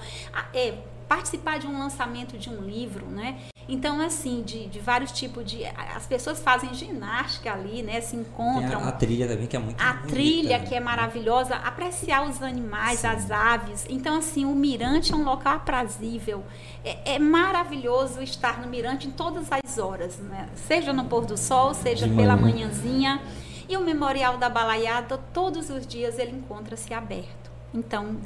[0.54, 0.74] É,
[1.16, 3.38] participar de um lançamento de um livro, né?
[3.70, 5.64] Então, assim, de, de vários tipos de.
[5.96, 8.02] As pessoas fazem ginástica ali, né?
[8.02, 8.80] Se encontram.
[8.84, 10.66] A, a trilha também, que é muito A bonita, trilha, né?
[10.66, 13.08] que é maravilhosa, apreciar os animais, Sim.
[13.08, 13.86] as aves.
[13.90, 16.44] Então, assim, o Mirante é um local aprazível.
[16.84, 20.50] É, é maravilhoso estar no Mirante em todas as horas, né?
[20.56, 22.66] Seja no pôr do sol, seja De pela manhã.
[22.68, 23.22] manhãzinha.
[23.70, 27.50] E o Memorial da Balaiada, todos os dias ele encontra-se aberto.
[27.74, 28.18] Então,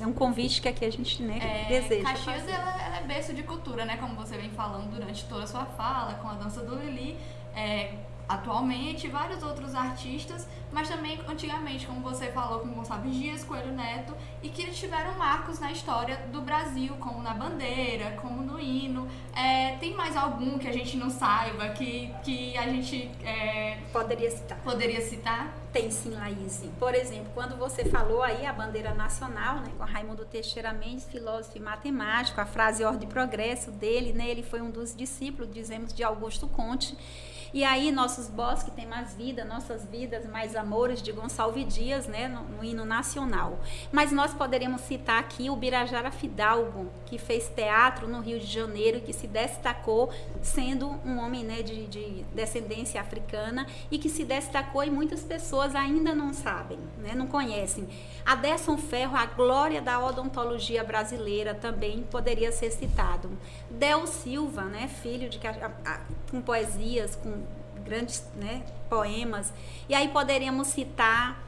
[0.00, 2.04] é um convite que aqui a gente né, É, deseja.
[2.04, 2.52] Caxias fazer.
[2.52, 3.96] ela, ela é berço de cultura, né?
[3.96, 7.16] Como você vem falando durante toda a sua fala, com a dança do Lili,
[7.54, 7.94] é,
[8.28, 14.14] atualmente, vários outros artistas, mas também antigamente, como você falou, com Gonçalves Dias, Coelho Neto,
[14.42, 19.08] e que eles tiveram marcos na história do Brasil, como na bandeira, como no hino.
[19.34, 24.30] É, tem mais algum que a gente não saiba, que, que a gente é, Poderia
[24.30, 24.58] citar.
[24.58, 25.54] poderia citar?
[25.72, 26.64] Tem sim, Laís.
[26.78, 31.56] Por exemplo, quando você falou aí a bandeira nacional, né, com Raimundo Teixeira Mendes, filósofo
[31.58, 35.92] e matemático, a frase ordem e progresso dele, né, ele foi um dos discípulos, dizemos,
[35.92, 36.96] de Augusto Conte.
[37.54, 42.28] E aí, nossos bosques têm mais vida, nossas vidas, mais amores, de Gonçalves Dias, né,
[42.28, 43.58] no, no hino nacional.
[43.92, 49.00] Mas nós poderíamos citar aqui o Birajara Fidalgo, que fez teatro no Rio de Janeiro,
[49.00, 50.10] que se destacou
[50.42, 55.74] sendo um homem né, de, de descendência africana e que se destacou e muitas pessoas
[55.74, 57.88] ainda não sabem, né, não conhecem.
[58.24, 63.30] Aderson Ferro, a glória da odontologia brasileira, também poderia ser citado.
[63.70, 67.35] Del Silva, né, filho de a- a- com poesias, com
[67.86, 69.52] grandes né, poemas.
[69.88, 71.45] E aí poderíamos citar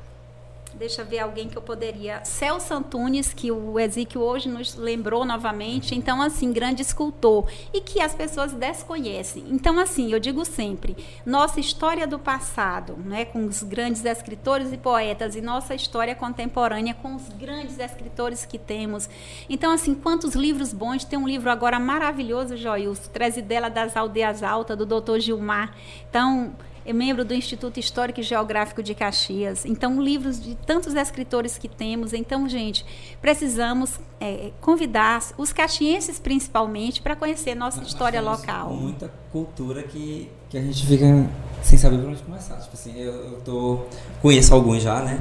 [0.78, 2.24] Deixa ver alguém que eu poderia.
[2.24, 5.94] Celso Antunes, que o Ezequiel hoje nos lembrou novamente.
[5.96, 7.48] Então, assim, grande escultor.
[7.72, 9.44] E que as pessoas desconhecem.
[9.50, 14.76] Então, assim, eu digo sempre: nossa história do passado, né, com os grandes escritores e
[14.76, 19.10] poetas, e nossa história contemporânea com os grandes escritores que temos.
[19.50, 21.04] Então, assim, quantos livros bons.
[21.04, 25.74] Tem um livro agora maravilhoso, Joilson, Trazidela das Aldeias Altas, do doutor Gilmar.
[26.08, 26.52] Então
[26.88, 29.66] é membro do Instituto Histórico e Geográfico de Caxias.
[29.66, 32.14] Então, livros de tantos escritores que temos.
[32.14, 32.84] Então, gente,
[33.20, 38.72] precisamos é, convidar os caxienses, principalmente, para conhecer nossa Nós história local.
[38.72, 41.28] Muita cultura que, que a gente fica
[41.62, 42.56] sem saber por onde começar.
[42.56, 43.80] Tipo assim, eu, eu tô,
[44.22, 45.20] conheço alguns já, né?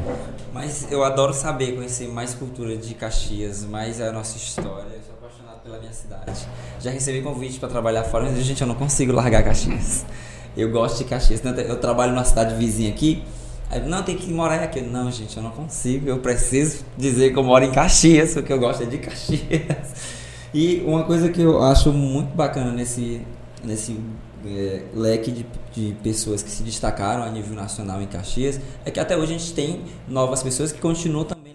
[0.53, 4.88] Mas eu adoro saber, conhecer mais cultura de Caxias, mais a nossa história.
[4.93, 6.47] Eu sou apaixonado pela minha cidade.
[6.80, 10.06] Já recebi convite para trabalhar fora, mas gente, eu não consigo largar Caxias.
[10.58, 11.41] Eu gosto de Caxias.
[11.46, 13.24] Eu trabalho numa cidade vizinha aqui.
[13.70, 14.82] Aí, não, tem que morar aqui.
[14.82, 16.10] Não, gente, eu não consigo.
[16.10, 20.17] Eu preciso dizer que eu moro em Caxias, porque eu gosto é de Caxias.
[20.54, 23.22] E uma coisa que eu acho muito bacana nesse,
[23.63, 24.00] nesse
[24.46, 29.00] é, leque de, de pessoas que se destacaram a nível nacional em Caxias é que
[29.00, 31.46] até hoje a gente tem novas pessoas que continuam também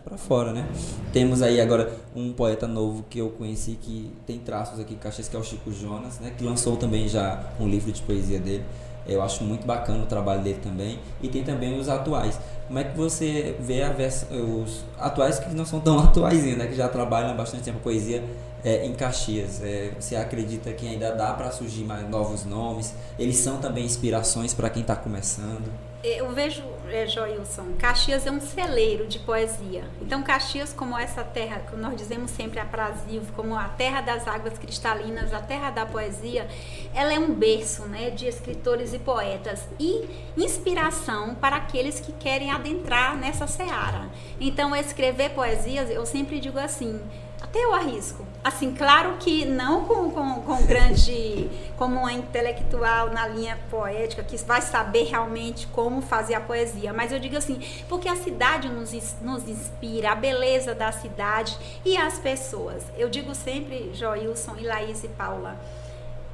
[0.00, 0.66] para fora, né?
[1.12, 5.28] Temos aí agora um poeta novo que eu conheci que tem traços aqui em Caxias,
[5.28, 6.32] que é o Chico Jonas, né?
[6.36, 8.64] Que lançou também já um livro de poesia dele.
[9.06, 10.98] Eu acho muito bacana o trabalho dele também.
[11.20, 12.38] E tem também os atuais.
[12.66, 13.82] Como é que você vê
[14.30, 16.66] os atuais que não são tão atuais ainda, né?
[16.68, 18.24] que já trabalham bastante tempo poesia
[18.64, 19.60] é, em Caxias?
[19.62, 22.94] É, você acredita que ainda dá para surgir mais novos nomes?
[23.18, 25.70] Eles são também inspirações para quem está começando?
[26.04, 29.84] Eu vejo, é, Joilson, Caxias é um celeiro de poesia.
[30.00, 34.58] Então, Caxias, como essa terra, que nós dizemos sempre aprazível, como a terra das águas
[34.58, 36.48] cristalinas, a terra da poesia,
[36.92, 42.50] ela é um berço né, de escritores e poetas e inspiração para aqueles que querem
[42.50, 44.10] adentrar nessa seara.
[44.40, 47.00] Então, escrever poesias, eu sempre digo assim,
[47.40, 48.26] até eu arrisco.
[48.44, 54.36] Assim, claro que não com, com, com grande, como uma intelectual na linha poética, que
[54.38, 58.92] vai saber realmente como fazer a poesia, mas eu digo assim, porque a cidade nos,
[59.20, 62.82] nos inspira, a beleza da cidade e as pessoas.
[62.96, 65.56] Eu digo sempre, Joilson e Laís e Paula,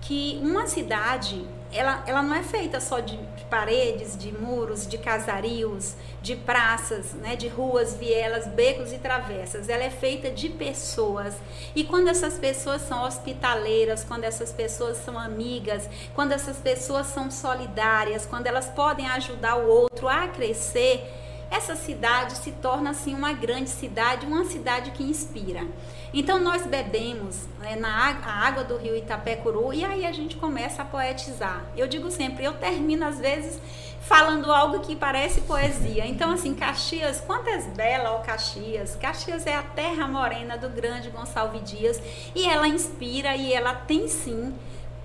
[0.01, 4.96] que uma cidade ela, ela não é feita só de, de paredes, de muros, de
[4.96, 9.68] casarios, de praças, né, de ruas, vielas, becos e travessas.
[9.68, 11.35] Ela é feita de pessoas.
[11.74, 17.31] E quando essas pessoas são hospitaleiras, quando essas pessoas são amigas, quando essas pessoas são
[17.31, 21.04] solidárias, quando elas podem ajudar o outro a crescer,
[21.50, 25.66] essa cidade se torna assim uma grande cidade, uma cidade que inspira.
[26.12, 30.85] Então nós bebemos né, na água, do rio Itapecuru e aí a gente começa a
[30.85, 31.64] poetizar.
[31.77, 33.61] Eu digo sempre, eu termino às vezes
[34.01, 36.07] falando algo que parece poesia.
[36.07, 38.97] Então assim, Caxias, quantas bela ó Caxias.
[38.97, 42.01] Caxias é a terra morena do grande Gonçalves Dias
[42.35, 44.55] e ela inspira e ela tem sim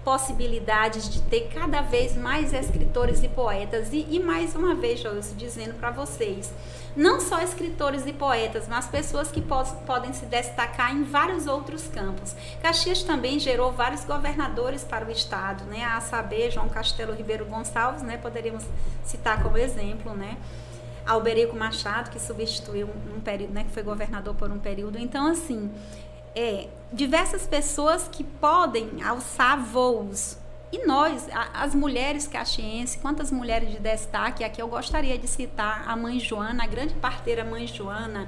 [0.04, 3.94] possibilidades de ter cada vez mais escritores e poetas.
[3.94, 6.54] E, e mais uma vez, Joilson, dizendo para vocês,
[6.96, 11.88] não só escritores e poetas, mas pessoas que po podem se destacar em vários outros
[11.88, 12.36] campos.
[12.62, 15.84] Caxias também gerou vários governadores para o estado, né?
[15.84, 18.18] A saber, João Castelo Ribeiro Gonçalves, né?
[18.18, 18.64] Poderíamos
[19.04, 20.38] citar como exemplo, né?
[21.06, 23.64] Alberico Machado, que substituiu um, um período, né?
[23.64, 24.98] Que foi governador por um período.
[24.98, 25.72] Então, assim,
[26.36, 30.38] é, diversas pessoas que podem alçar voos
[30.74, 35.96] e nós, as mulheres caxienses, quantas mulheres de destaque, aqui eu gostaria de citar a
[35.96, 38.28] mãe Joana, a grande parteira mãe Joana,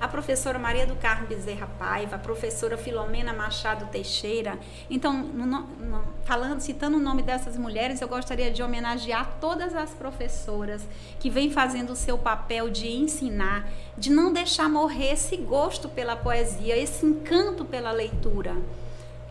[0.00, 4.58] a professora Maria do Carmo Bezerra Paiva, a professora Filomena Machado Teixeira.
[4.90, 9.90] Então, no, no, falando, citando o nome dessas mulheres, eu gostaria de homenagear todas as
[9.90, 10.82] professoras
[11.20, 16.16] que vêm fazendo o seu papel de ensinar, de não deixar morrer esse gosto pela
[16.16, 18.56] poesia, esse encanto pela leitura.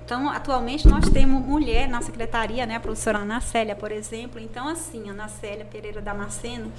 [0.06, 4.38] Então, atualmente nós temos mulher na secretaria, né, a professora Ana Célia, por exemplo.
[4.40, 6.72] Então, assim, Ana Célia Pereira Damasceno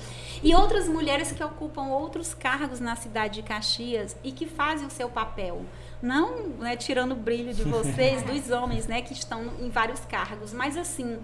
[0.42, 4.90] e outras mulheres que ocupam outros cargos na cidade de Caxias e que fazem o
[4.90, 5.64] seu papel.
[6.02, 10.52] Não né, tirando o brilho de vocês, dos homens, né, que estão em vários cargos,
[10.52, 11.18] mas assim,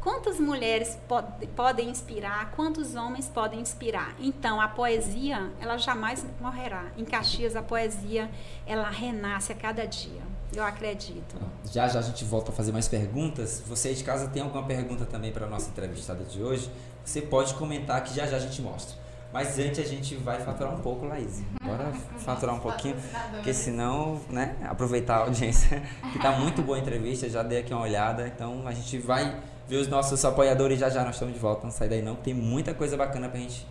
[0.00, 4.12] quantas mulheres pod podem inspirar, quantos homens podem inspirar.
[4.18, 6.86] Então, a poesia, ela jamais morrerá.
[6.98, 8.28] Em Caxias, a poesia,
[8.66, 10.33] ela renasce a cada dia.
[10.56, 11.36] Eu acredito.
[11.70, 13.62] Já já a gente volta a fazer mais perguntas.
[13.66, 16.70] Você aí de casa tem alguma pergunta também para a nossa entrevistada de hoje?
[17.04, 18.96] Você pode comentar que já já a gente mostra.
[19.32, 21.42] Mas antes a gente vai faturar um pouco, Laís.
[21.60, 22.94] Bora faturar um pouquinho,
[23.32, 27.74] porque senão, né, aproveitar a audiência, que tá muito boa a entrevista, já dei aqui
[27.74, 28.28] uma olhada.
[28.28, 31.72] Então a gente vai ver os nossos apoiadores já já nós estamos de volta, não
[31.72, 33.66] sai daí não, tem muita coisa bacana pra gente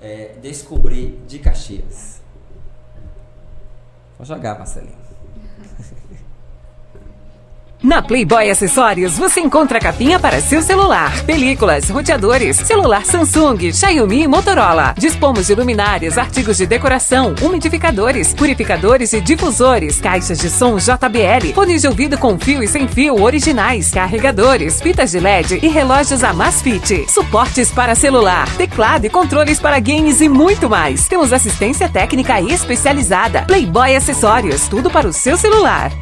[0.00, 2.20] é, descobrir de Caxias.
[4.18, 5.05] Vou jogar, Marcelinho.
[7.82, 14.26] Na Playboy Acessórios você encontra capinha para seu celular, películas, roteadores, celular Samsung, Xiaomi e
[14.26, 14.94] Motorola.
[14.96, 21.82] Dispomos de luminárias, artigos de decoração, umidificadores, purificadores e difusores, caixas de som JBL, fones
[21.82, 27.06] de ouvido com fio e sem fio originais, carregadores, fitas de LED e relógios Amazfit,
[27.10, 31.06] suportes para celular, teclado e controles para games e muito mais.
[31.08, 33.42] Temos assistência técnica especializada.
[33.42, 35.92] Playboy Acessórios, tudo para o seu celular.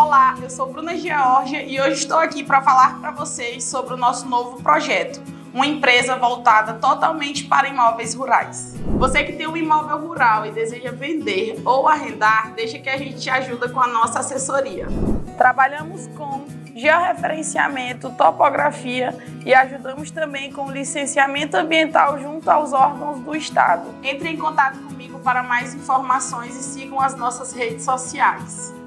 [0.00, 3.98] Olá, eu sou Bruna Georgia e hoje estou aqui para falar para vocês sobre o
[3.98, 5.20] nosso novo projeto,
[5.52, 8.76] uma empresa voltada totalmente para imóveis rurais.
[8.96, 13.20] Você que tem um imóvel rural e deseja vender ou arrendar, deixa que a gente
[13.20, 14.86] te ajuda com a nossa assessoria.
[15.36, 23.94] Trabalhamos com georreferenciamento, topografia e ajudamos também com licenciamento ambiental junto aos órgãos do Estado.
[24.02, 28.79] Entre em contato comigo para mais informações e sigam as nossas redes sociais.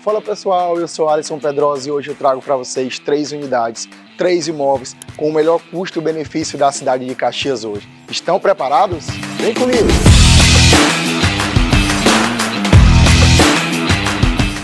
[0.00, 4.46] Fala pessoal, eu sou Alisson Pedrosa e hoje eu trago para vocês três unidades, três
[4.46, 7.88] imóveis com o melhor custo-benefício da cidade de Caxias hoje.
[8.08, 9.08] Estão preparados?
[9.38, 9.88] Vem comigo!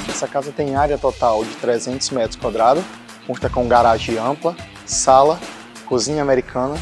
[0.09, 2.85] Essa casa tem área total de 300 metros quadrados,
[3.27, 5.41] consta com garagem ampla, sala,
[5.85, 6.77] cozinha americana,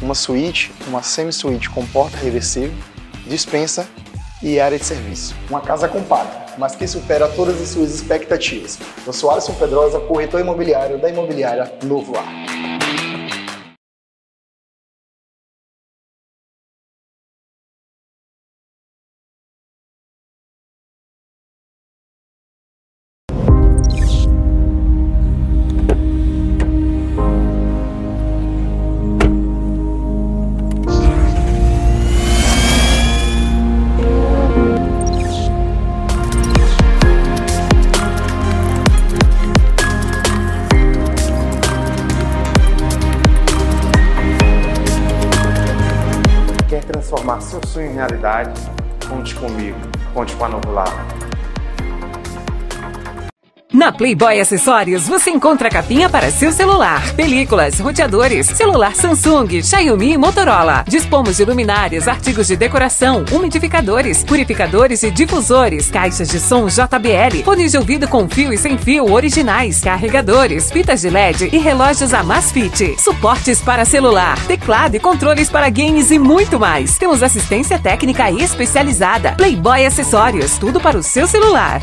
[0.00, 2.72] uma suíte, uma semi-suíte com porta reversível,
[3.26, 3.84] dispensa
[4.40, 5.34] e área de serviço.
[5.50, 8.78] Uma casa compacta, mas que supera todas as suas expectativas.
[9.06, 13.05] Eu sou Alisson Pedrosa, corretor imobiliário da imobiliária Novo Lar.
[53.96, 60.84] Playboy Acessórios você encontra capinha para seu celular, películas, roteadores, celular Samsung, Xiaomi e Motorola.
[60.86, 67.72] Dispomos de luminárias, artigos de decoração, umidificadores, purificadores e difusores, caixas de som JBL, fones
[67.72, 73.00] de ouvido com fio e sem fio originais, carregadores, fitas de LED e relógios Amazfit,
[73.00, 76.98] suportes para celular, teclado e controles para games e muito mais.
[76.98, 79.32] Temos assistência técnica especializada.
[79.32, 81.80] Playboy Acessórios, tudo para o seu celular.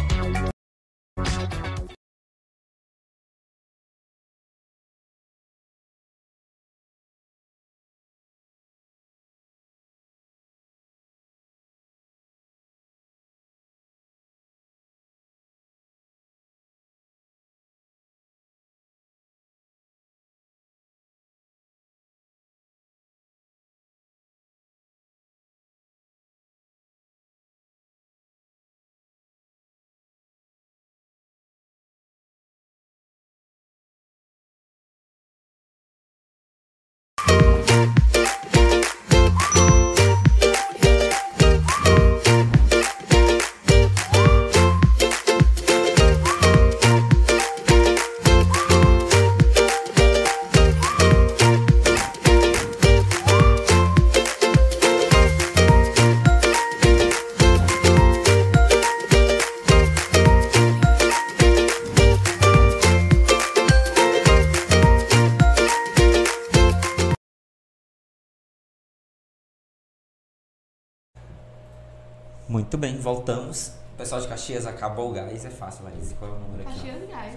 [72.74, 73.72] Muito bem, voltamos.
[73.96, 76.16] Pessoal de Caxias, acabou o gás, é fácil, Laís.
[76.18, 76.74] Qual é o número aqui?
[76.74, 77.36] Caxias Gás,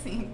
[0.00, 0.28] 99982851065.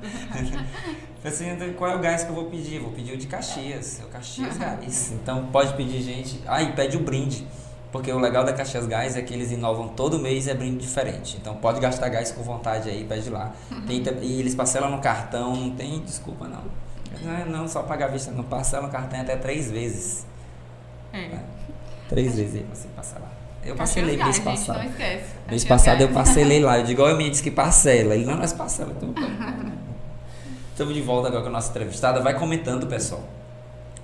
[1.25, 2.79] Assim, qual é o gás que eu vou pedir?
[2.79, 5.11] Vou pedir o de Caxias, é o Caxias Gás.
[5.11, 6.41] Então pode pedir, gente.
[6.47, 7.45] Ah, e pede o brinde.
[7.91, 11.37] Porque o legal da Caxias Gás é que eles inovam todo mês é brinde diferente.
[11.37, 13.53] Então pode gastar gás com vontade aí, pede lá.
[13.89, 16.63] Tem, e eles parcelam no cartão, não tem desculpa não.
[17.25, 20.25] Não, é, não só pagar vista, não parcela no cartão até três vezes.
[21.13, 21.19] É.
[21.19, 21.64] É.
[22.09, 23.33] Três vezes aí pra você passar lá.
[23.65, 24.79] Eu parcelei mês Gás, gente, passado.
[24.79, 25.25] não esquece.
[25.49, 26.79] Mês Caxias passado eu parcelei lá.
[26.79, 28.15] Eu digo, olha, me disse que parcela.
[28.15, 28.93] Ele, não, nós parcela.
[28.97, 29.15] Então,
[30.71, 32.21] Estamos de volta agora com a nossa entrevistada.
[32.21, 33.23] Vai comentando, pessoal.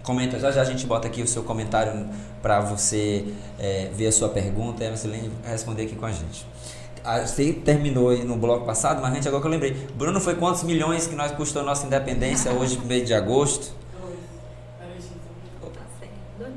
[0.02, 2.08] Comenta, já já a gente bota aqui o seu comentário
[2.40, 3.26] para você
[3.58, 6.46] é, ver a sua pergunta e a Marcelene responder aqui com a gente.
[7.04, 9.72] Ah, Você terminou aí no bloco passado, mas gente, agora que eu lembrei.
[9.94, 13.72] Bruno, foi quantos milhões que nós custou a nossa independência hoje, no mês de agosto?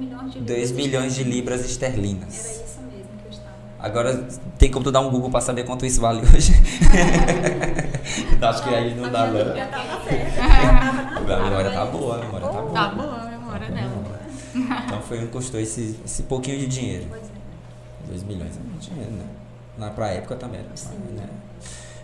[0.09, 0.31] Tá certo.
[0.31, 0.71] 2 milhões de 2 libras.
[0.71, 2.33] milhões de libras Era esterlinas.
[2.35, 3.55] isso mesmo que eu estava.
[3.79, 4.27] Agora
[4.57, 6.53] tem como tu dar um Google para saber quanto isso vale hoje?
[8.41, 9.33] Acho que aí não dá, não.
[9.33, 9.55] certo.
[9.57, 9.93] Já tava
[11.33, 12.73] A memória tá boa, a memória tá boa.
[12.73, 14.19] Tá boa a memória dela.
[14.85, 17.05] Então foi um custou esse, esse pouquinho de dinheiro.
[17.09, 18.09] Pois é.
[18.09, 19.25] 2 milhões é muito dinheiro, né?
[19.77, 20.69] Na, pra época também era.
[21.15, 21.27] Né?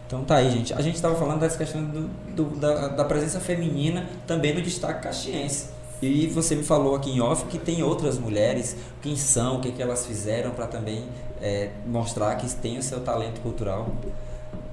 [0.07, 0.73] Então tá aí, gente.
[0.73, 5.03] A gente estava falando dessa questão do, do- da, da presença feminina também no destaque
[5.03, 5.67] caxiense.
[6.01, 9.71] E você me falou aqui em off que tem outras mulheres, quem são, o que,
[9.71, 11.03] que elas fizeram para também
[11.41, 13.87] é, mostrar que tem o seu talento cultural.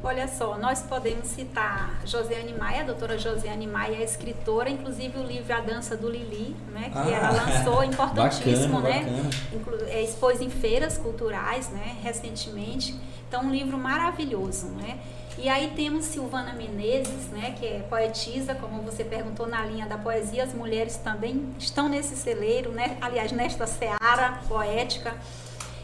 [0.04, 5.22] Olha só, nós podemos citar Josiane Maia, a doutora Josiane Maia é escritora, inclusive o
[5.24, 9.30] livro A Dança do Lili, né, que Ah, ela lançou, importantíssimo, bacana, né?
[9.52, 9.90] bacana.
[9.90, 12.94] É, expôs em feiras culturais, né, recentemente.
[13.28, 14.98] Então, um livro maravilhoso, né?
[15.38, 19.98] E aí temos Silvana Menezes, né, que é poetisa, como você perguntou na linha da
[19.98, 22.96] poesia, as mulheres também estão nesse celeiro, né?
[23.02, 25.14] Aliás, nesta seara poética.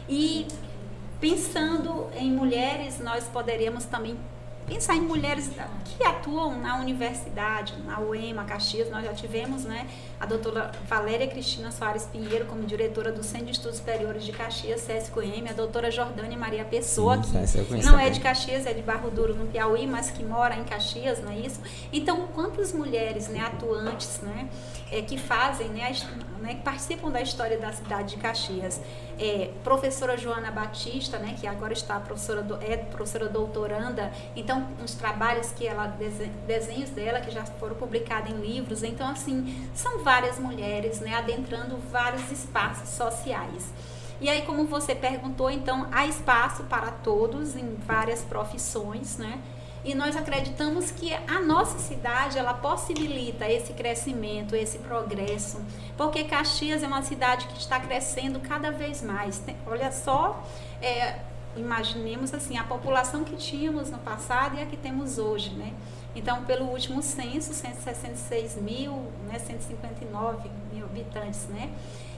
[0.09, 0.47] E
[1.19, 4.17] pensando em mulheres, nós poderíamos também
[4.65, 5.49] pensar em mulheres
[5.85, 9.87] que atuam na universidade, na UEMA, Caxias, nós já tivemos, né,
[10.19, 14.81] a doutora Valéria Cristina Soares Pinheiro como diretora do Centro de Estudos Superiores de Caxias,
[14.81, 19.11] SESC-UEM, a doutora Jordânia Maria Pessoa, Sim, que não é de Caxias, é de Barro
[19.11, 21.59] Duro, no Piauí, mas que mora em Caxias, não é isso?
[21.91, 24.47] Então, quantas mulheres, né, atuantes, né,
[24.91, 28.79] é, que fazem, né, a né, que participam da história da cidade de Caxias.
[29.17, 34.93] É, professora Joana Batista, né, que agora está professora do, é professora doutoranda, então uns
[34.93, 40.03] trabalhos que ela dese- desenhos dela que já foram publicados em livros, então assim são
[40.03, 43.71] várias mulheres, né, adentrando vários espaços sociais.
[44.21, 49.39] E aí, como você perguntou, então há espaço para todos em várias profissões, né?
[49.83, 55.61] E nós acreditamos que a nossa cidade ela possibilita esse crescimento, esse progresso,
[55.97, 59.39] porque Caxias é uma cidade que está crescendo cada vez mais.
[59.39, 60.41] Tem- olha só,
[60.81, 61.19] é,
[61.57, 65.73] imaginemos assim a população que tínhamos no passado e a que temos hoje, né?
[66.15, 68.91] Então, pelo último censo, 166 mil,
[69.27, 71.69] né, 159 mil habitantes, né?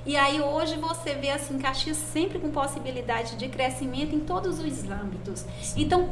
[0.05, 4.83] E aí hoje você vê assim Caxias sempre com possibilidade de crescimento em todos os
[4.83, 5.45] âmbitos.
[5.75, 6.09] Então,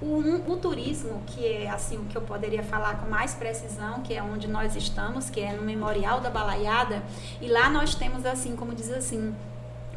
[0.00, 4.14] o, o turismo, que é assim o que eu poderia falar com mais precisão, que
[4.14, 7.02] é onde nós estamos, que é no Memorial da Balaiada,
[7.40, 9.34] e lá nós temos assim, como diz assim,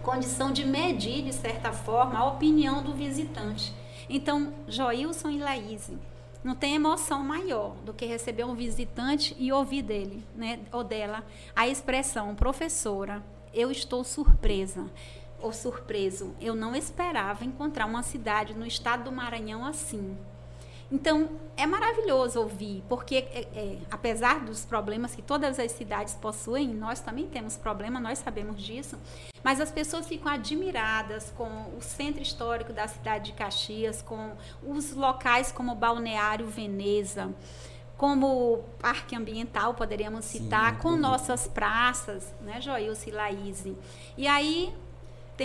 [0.01, 3.73] condição de medir, de certa forma, a opinião do visitante.
[4.09, 5.89] Então, Joilson e Laís,
[6.43, 11.23] não tem emoção maior do que receber um visitante e ouvir dele, né, ou dela,
[11.55, 13.23] a expressão, professora,
[13.53, 14.85] eu estou surpresa
[15.43, 16.33] ou surpreso.
[16.41, 20.17] Eu não esperava encontrar uma cidade no estado do Maranhão assim.
[20.91, 21.27] Então,
[21.57, 26.99] é maravilhoso ouvir, porque é, é, apesar dos problemas que todas as cidades possuem, nós
[26.99, 28.97] também temos problema, nós sabemos disso,
[29.43, 34.93] mas as pessoas ficam admiradas com o centro histórico da cidade de Caxias, com os
[34.93, 37.33] locais como Balneário Veneza,
[37.97, 41.01] como Parque Ambiental, poderíamos Sim, citar, muito com bonito.
[41.01, 43.65] nossas praças, né, Joilce e Laís.
[44.15, 44.71] E aí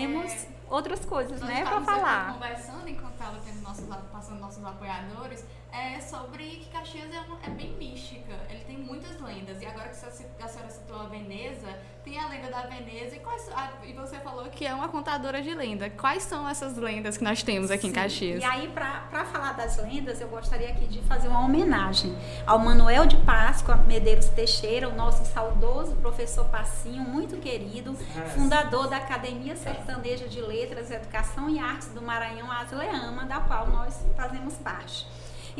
[0.01, 2.33] temos outras coisas, Nós né, para falar.
[2.35, 7.51] conversando enquanto estava tendo nossos, passando nossos apoiadores é sobre que Caxias é, uma- é
[7.51, 8.33] bem mística.
[8.49, 9.61] Ele tem muitas lendas.
[9.61, 9.95] E agora que
[10.43, 11.69] a senhora, citou a Veneza,
[12.03, 13.17] tem a lenda da Veneza.
[13.17, 15.91] E, quais, a- e você falou que é uma contadora de lenda.
[15.91, 17.95] Quais são essas lendas que nós temos aqui em Sim.
[17.95, 18.41] Caxias?
[18.43, 22.17] E aí, para falar das lendas, eu gostaria aqui de fazer uma homenagem
[22.47, 27.95] ao Manuel de Páscoa Medeiros Teixeira, o nosso saudoso professor Passinho, muito querido,
[28.35, 34.03] fundador da Academia Sertaneja de Letras, Educação e Artes do Maranhão, Asleama, da qual nós
[34.17, 35.07] fazemos parte.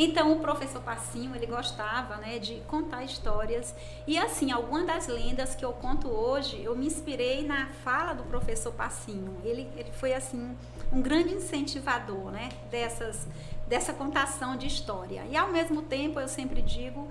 [0.01, 3.75] Então o professor Passinho, ele gostava, né, de contar histórias.
[4.07, 8.23] E assim, algumas das lendas que eu conto hoje, eu me inspirei na fala do
[8.23, 9.37] professor Passinho.
[9.43, 10.57] Ele, ele foi assim
[10.93, 13.27] um grande incentivador, né, dessas
[13.67, 15.25] dessa contação de história.
[15.31, 17.07] E ao mesmo tempo, eu sempre digo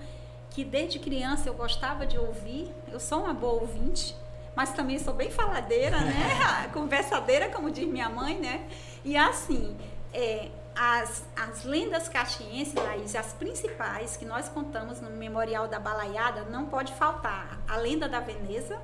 [0.50, 4.16] que desde criança eu gostava de ouvir, eu sou uma boa ouvinte,
[4.56, 6.68] mas também sou bem faladeira, né?
[6.74, 8.68] Conversadeira, como diz minha mãe, né?
[9.06, 9.78] E assim,
[10.12, 16.44] é, as, as lendas caxienses, Laís, as principais que nós contamos no Memorial da Balaiada,
[16.44, 17.60] não pode faltar.
[17.68, 18.80] A lenda da Veneza,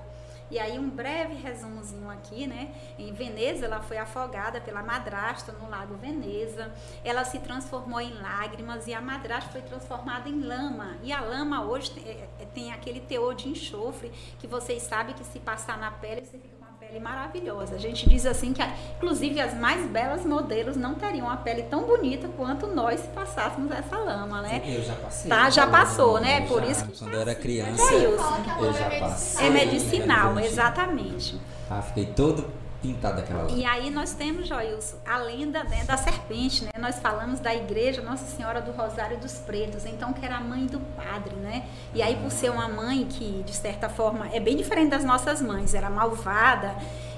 [0.50, 2.74] e aí um breve resumozinho aqui, né?
[2.98, 6.72] Em Veneza, ela foi afogada pela madrasta no lago Veneza.
[7.04, 10.98] Ela se transformou em lágrimas e a madrasta foi transformada em lama.
[11.04, 15.14] E a lama hoje tem, é, é, tem aquele teor de enxofre que vocês sabem
[15.16, 16.53] que se passar na pele você fica
[16.94, 17.76] pele maravilhosa.
[17.76, 18.62] A gente diz assim que,
[18.98, 23.72] inclusive, as mais belas modelos não teriam a pele tão bonita quanto nós se passássemos
[23.72, 24.62] essa lama, né?
[24.64, 25.30] Sim, eu já passei.
[25.30, 26.44] Tá, já passou, né?
[26.44, 29.48] Eu Por já, isso que Quando eu era assim, criança, é eu já passei.
[29.48, 31.39] É medicinal, exatamente.
[31.70, 32.46] Ah, fiquei todo
[33.55, 36.71] E aí nós temos, Joilson, a lenda né, da serpente, né?
[36.77, 40.65] Nós falamos da igreja Nossa Senhora do Rosário dos Pretos, então que era a mãe
[40.65, 41.65] do padre, né?
[41.93, 45.41] E aí por ser uma mãe que, de certa forma, é bem diferente das nossas
[45.41, 46.75] mães, era malvada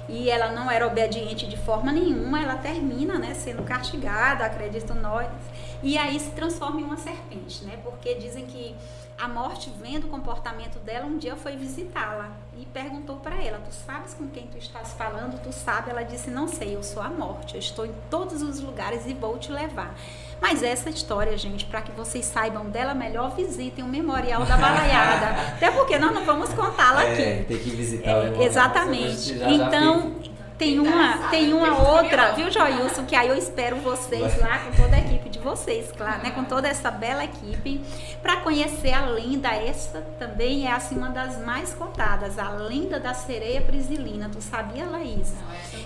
[0.08, 5.26] e ela não era obediente de forma nenhuma, ela termina, né, sendo castigada, acredito nós,
[5.82, 7.78] e aí se transforma em uma serpente, né?
[7.82, 8.74] Porque dizem que
[9.18, 13.74] a morte, vendo o comportamento dela, um dia foi visitá-la e perguntou para ela: Tu
[13.86, 15.40] sabes com quem tu estás falando?
[15.42, 15.90] Tu sabe?
[15.90, 19.14] Ela disse: Não sei, eu sou a morte, eu estou em todos os lugares e
[19.14, 19.94] vou te levar.
[20.40, 25.28] Mas essa história, gente, para que vocês saibam dela melhor, visitem o Memorial da Balaiada.
[25.56, 27.44] Até porque nós não vamos contá-la É, aqui.
[27.46, 28.42] tem que visitar É, o memorial.
[28.44, 29.38] exatamente.
[29.38, 30.14] Já- já Então,
[30.58, 33.04] tem uma, tem uma outra, viu, Joilson?
[33.04, 36.30] Que aí eu espero vocês lá com toda a equipe de vocês, claro, né?
[36.30, 37.80] Com toda essa bela equipe,
[38.22, 39.48] para conhecer a lenda.
[39.48, 44.30] Essa também é assim uma das mais contadas, a lenda da sereia prisilina.
[44.32, 45.34] Tu sabia, Laís?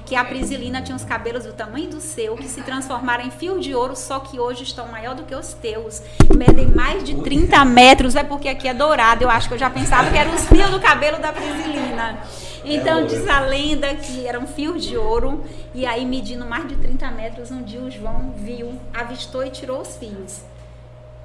[0.06, 3.58] Que a prisilina tinha os cabelos do tamanho do seu, que se transformaram em fio
[3.58, 6.00] de ouro, só que hoje estão maior do que os teus.
[6.36, 9.24] Medem mais de 30 metros, é porque aqui é dourado.
[9.24, 12.20] Eu acho que eu já pensava que eram os fios do cabelo da prisilina.
[12.64, 13.08] Então ouro.
[13.08, 15.44] diz a lenda que eram fios de ouro
[15.74, 19.80] e aí medindo mais de 30 metros, um dia o João viu, avistou e tirou
[19.80, 20.42] os fios.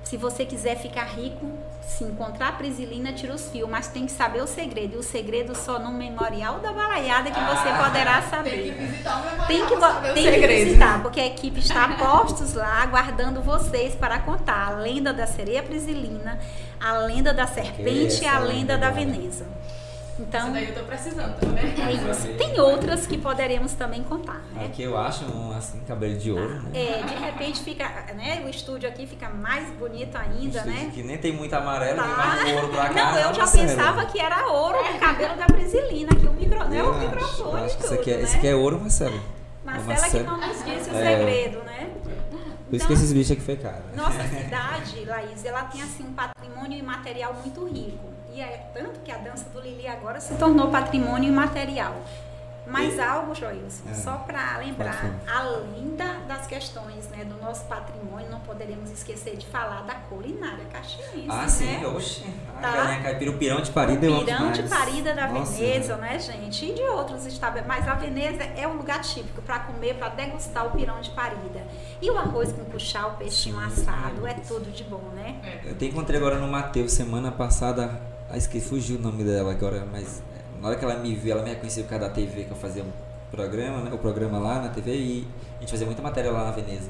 [0.03, 1.47] Se você quiser ficar rico,
[1.81, 4.93] se encontrar a Prisilina, tira os fios, mas tem que saber o segredo.
[4.93, 8.51] E o segredo só no Memorial da Balaiada que você poderá saber.
[8.51, 10.65] Tem que visitar o memorial Tem que, saber o tem que segredo.
[10.65, 15.25] visitar, porque a equipe está a postos lá, aguardando vocês para contar a lenda da
[15.25, 16.39] sereia prisilina,
[16.79, 18.91] a lenda da serpente e a essa lenda da?
[18.91, 19.47] Veneza.
[20.15, 21.65] Isso Então, daí eu tô precisando também.
[21.65, 22.27] é isso.
[22.37, 24.65] Tem outras que poderemos também contar, né?
[24.65, 26.69] Aqui eu acho um assim, cabelo de ouro, né?
[26.73, 27.83] É, de repente fica,
[28.15, 28.41] né?
[28.45, 30.91] O estúdio aqui fica mais bonito ainda, Estúdio né?
[30.93, 32.03] Que nem tem muito amarelo, Tá.
[32.07, 33.11] tem mais ouro pra cá.
[33.11, 33.67] Não, eu já Marcelo.
[33.67, 36.81] pensava que era ouro o cabelo da Prisilina, que o micro, né?
[36.81, 38.23] O acho, microfone acho que tudo, isso aqui, é, né?
[38.23, 39.21] esse aqui é ouro, Marcelo.
[39.65, 41.17] Marcela que não nos disse o É.
[41.17, 41.89] segredo, né?
[42.69, 43.83] Por isso que esses bichos aqui foi caro.
[43.91, 43.97] né?
[43.97, 48.14] Nossa cidade, Laís, ela tem assim um patrimônio imaterial muito rico.
[48.35, 51.95] E é tanto que a dança do Lili agora se tornou patrimônio imaterial.
[52.67, 53.93] Mas algo, Joilson, É.
[53.93, 59.45] só para lembrar, além da- das questões né, do nosso patrimônio, não poderemos esquecer de
[59.45, 61.47] falar da culinária caxiense, Ah, né?
[61.47, 62.25] sim, oxe.
[62.57, 62.71] A Tá.
[62.71, 64.63] galinha caipira, o pirão de parida Pirão de.
[64.63, 66.65] Parida da Nossa, Veneza, né, gente?
[66.65, 67.85] E de outros estabelecimentos.
[67.85, 71.63] Mas a Veneza é um lugar típico para comer, para degustar o pirão de Parida.
[72.01, 75.61] E o arroz com puxar, o peixinho assado, é tudo de bom, né?
[75.63, 78.14] Eu te encontrei agora no Mateus semana passada.
[78.29, 81.33] Ah, esqueci, fugiu o nome dela agora, mas é, na hora que ela me viu,
[81.33, 82.91] ela me reconheceu por causa da TV que eu fazia um
[83.31, 83.91] programa, né?
[83.93, 86.89] O programa lá na TV e a gente fazia muita matéria lá na Veneza.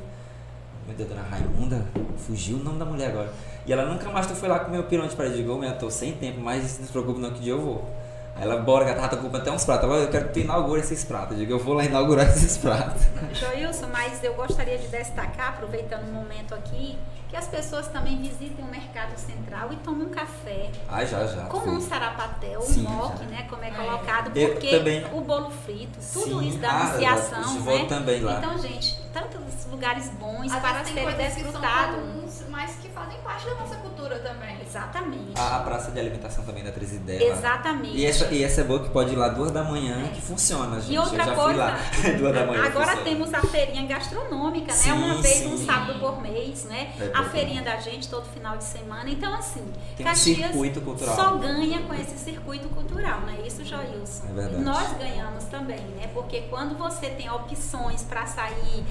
[0.88, 1.84] Meu Deus, dona Raimunda,
[2.18, 3.34] fugiu o nome da mulher agora.
[3.66, 5.36] E ela nunca mais tu foi lá comer o pirão de parede.
[5.36, 7.62] Eu digo, "Ô, minha, tô sem tempo, mas não se preocupe não que dia eu
[7.62, 7.90] vou.
[8.36, 9.86] Aí ela, bora, gata, tá com até uns pratos.
[9.90, 11.32] Ela, eu quero que tu inaugure esses pratos.
[11.32, 13.02] Eu digo, eu vou lá inaugurar esses pratos.
[13.34, 16.98] Joilson, mas eu gostaria de destacar, aproveitando o momento aqui,
[17.36, 20.72] que as pessoas também visitem o Mercado Central e tomem um café.
[20.88, 21.42] Ah, já, já.
[21.48, 21.72] Com fui.
[21.72, 23.26] um sarapatel, um Sim, moque, já.
[23.26, 23.46] né?
[23.50, 25.06] Como é colocado, Eu porque também.
[25.14, 26.48] o bolo frito, tudo Sim.
[26.48, 27.86] isso da Ah, anunciação, né?
[27.90, 28.38] também lá.
[28.38, 32.42] Então, gente, tantos lugares bons Às para serem desfrutados.
[32.50, 34.56] mas que fazem parte da nossa cultura também.
[34.66, 35.34] Exatamente.
[35.38, 37.22] A, a praça de alimentação também da Três Ideias.
[37.30, 37.36] lá.
[37.38, 37.98] Exatamente.
[37.98, 40.80] E essa, e essa é boa que pode ir lá duas da manhã, que funciona,
[40.80, 40.94] gente.
[40.94, 41.80] E outra eu já fui coisa, lá.
[42.18, 42.66] duas da manhã.
[42.66, 43.04] agora funciona.
[43.04, 44.96] temos a feirinha gastronômica, Sim, né?
[44.96, 45.66] Uma vez um sim.
[45.66, 46.94] sábado por mês, né?
[47.00, 47.25] É a.
[47.30, 49.10] feirinha da gente todo final de semana.
[49.10, 49.64] Então, assim,
[49.96, 51.16] Tem um Caxias circuito cultural.
[51.16, 54.24] só ganha com esse circuito cultural, não é isso, Joilson?
[54.30, 54.64] É verdade.
[54.64, 56.10] Nós ganhamos também, né?
[56.14, 58.84] Porque quando você tem opções para sair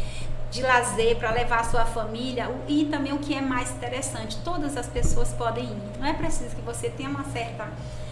[0.50, 4.76] de lazer para levar a sua família e também o que é mais interessante, todas
[4.76, 5.98] as pessoas podem ir.
[5.98, 7.68] Não é preciso que você tenha uma certa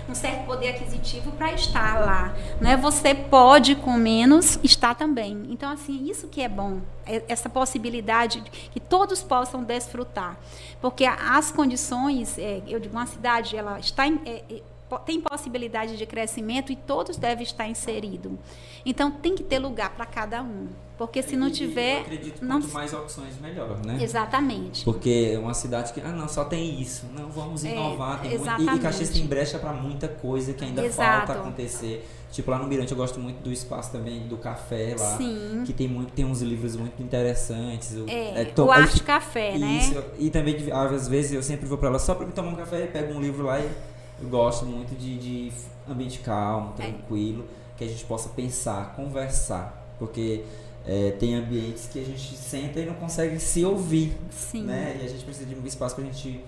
[0.09, 2.76] um certo poder aquisitivo para estar lá, né?
[2.76, 5.46] Você pode com menos estar também.
[5.50, 10.36] Então assim, isso que é bom, é essa possibilidade que todos possam desfrutar,
[10.80, 14.62] porque as condições, é, eu digo uma cidade, ela está em, é, é
[14.99, 18.32] tem possibilidade de crescimento e todos devem estar inseridos.
[18.84, 20.68] Então tem que ter lugar para cada um.
[20.99, 21.97] Porque se não tiver.
[21.97, 22.61] Eu acredito não...
[22.61, 23.99] quanto mais opções, melhor, né?
[24.01, 24.84] Exatamente.
[24.84, 27.07] Porque é uma cidade que, ah, não, só tem isso.
[27.16, 28.20] Não, vamos É, inovar.
[28.20, 28.72] muito- exatamente.
[28.72, 31.26] E, e Caxias tem brecha para muita coisa que ainda Exato.
[31.26, 32.09] falta acontecer.
[32.30, 35.16] Tipo, lá no Mirante eu gosto muito do espaço também do café lá.
[35.16, 35.64] Sim.
[35.66, 37.93] Que tem, muito, tem uns livros muito interessantes.
[37.95, 39.78] O- É, to- o Arte Café, né?
[39.78, 42.57] Isso, e também, às vezes, eu sempre vou para ela só para me tomar um
[42.57, 43.68] café, pego um livro lá e
[44.23, 45.53] eu gosto muito de, de
[45.89, 46.87] ambiente calmo, É.
[46.87, 47.45] tranquilo,
[47.77, 49.81] que a gente possa pensar, conversar.
[49.99, 50.45] Porque
[50.87, 54.64] é, tem ambientes que a gente senta e não consegue se ouvir, Sim.
[54.64, 54.99] né?
[55.01, 56.45] E a gente precisa de um espaço para a gente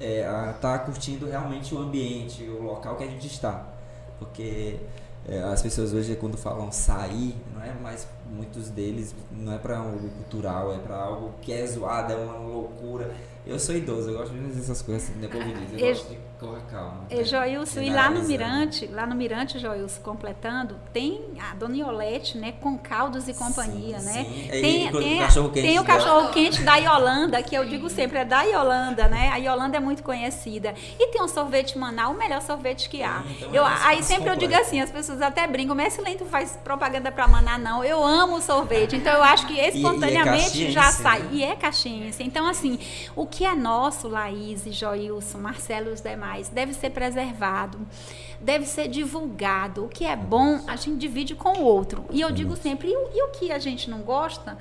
[0.00, 3.66] estar tá curtindo realmente o ambiente, o local que a gente está.
[4.18, 4.76] Porque
[5.28, 9.78] é, as pessoas hoje, quando falam sair, não é mais, muitos deles, não é para
[9.78, 13.14] algo cultural, é para algo que é zoado, é uma loucura.
[13.46, 16.08] Eu sou idoso, eu gosto de dizer essas coisas assim, depois me diz, eu gosto
[16.08, 17.06] de correr calma.
[17.10, 18.28] E Joilson, e lá no Generalizando.
[18.28, 23.98] Mirante, lá no Mirante, Joilson, completando, tem a Dona Iolete, né, com caldos e companhia,
[24.00, 24.24] Sim, né?
[24.24, 24.48] sim.
[24.48, 27.88] Tem, E- e tem, o cachorro-quente tem o cachorro quente da Iolanda, que eu digo
[27.88, 29.30] sempre, é da Iolanda, né?
[29.32, 30.74] A Iolanda é muito conhecida.
[30.98, 33.22] E tem um sorvete Manaus, o melhor sorvete que há.
[33.38, 34.62] Então eu, é aí espaço sempre eu digo completo.
[34.66, 37.82] assim, as pessoas até brincam, mas lento faz propaganda para Maná, não.
[37.84, 38.96] Eu amo sorvete.
[38.96, 40.92] Então eu acho que espontaneamente caxiense, já né?
[40.92, 41.28] sai.
[41.32, 42.22] E é caxiense.
[42.22, 42.78] Então, assim,
[43.14, 47.78] o que é nosso, Laís, Joilson, Marcelo e os demais, deve ser preservado,
[48.40, 49.84] deve ser divulgado.
[49.84, 52.04] O que é bom, a gente divide com o outro.
[52.10, 54.56] E eu digo sempre, e o, e o que a gente não gosta?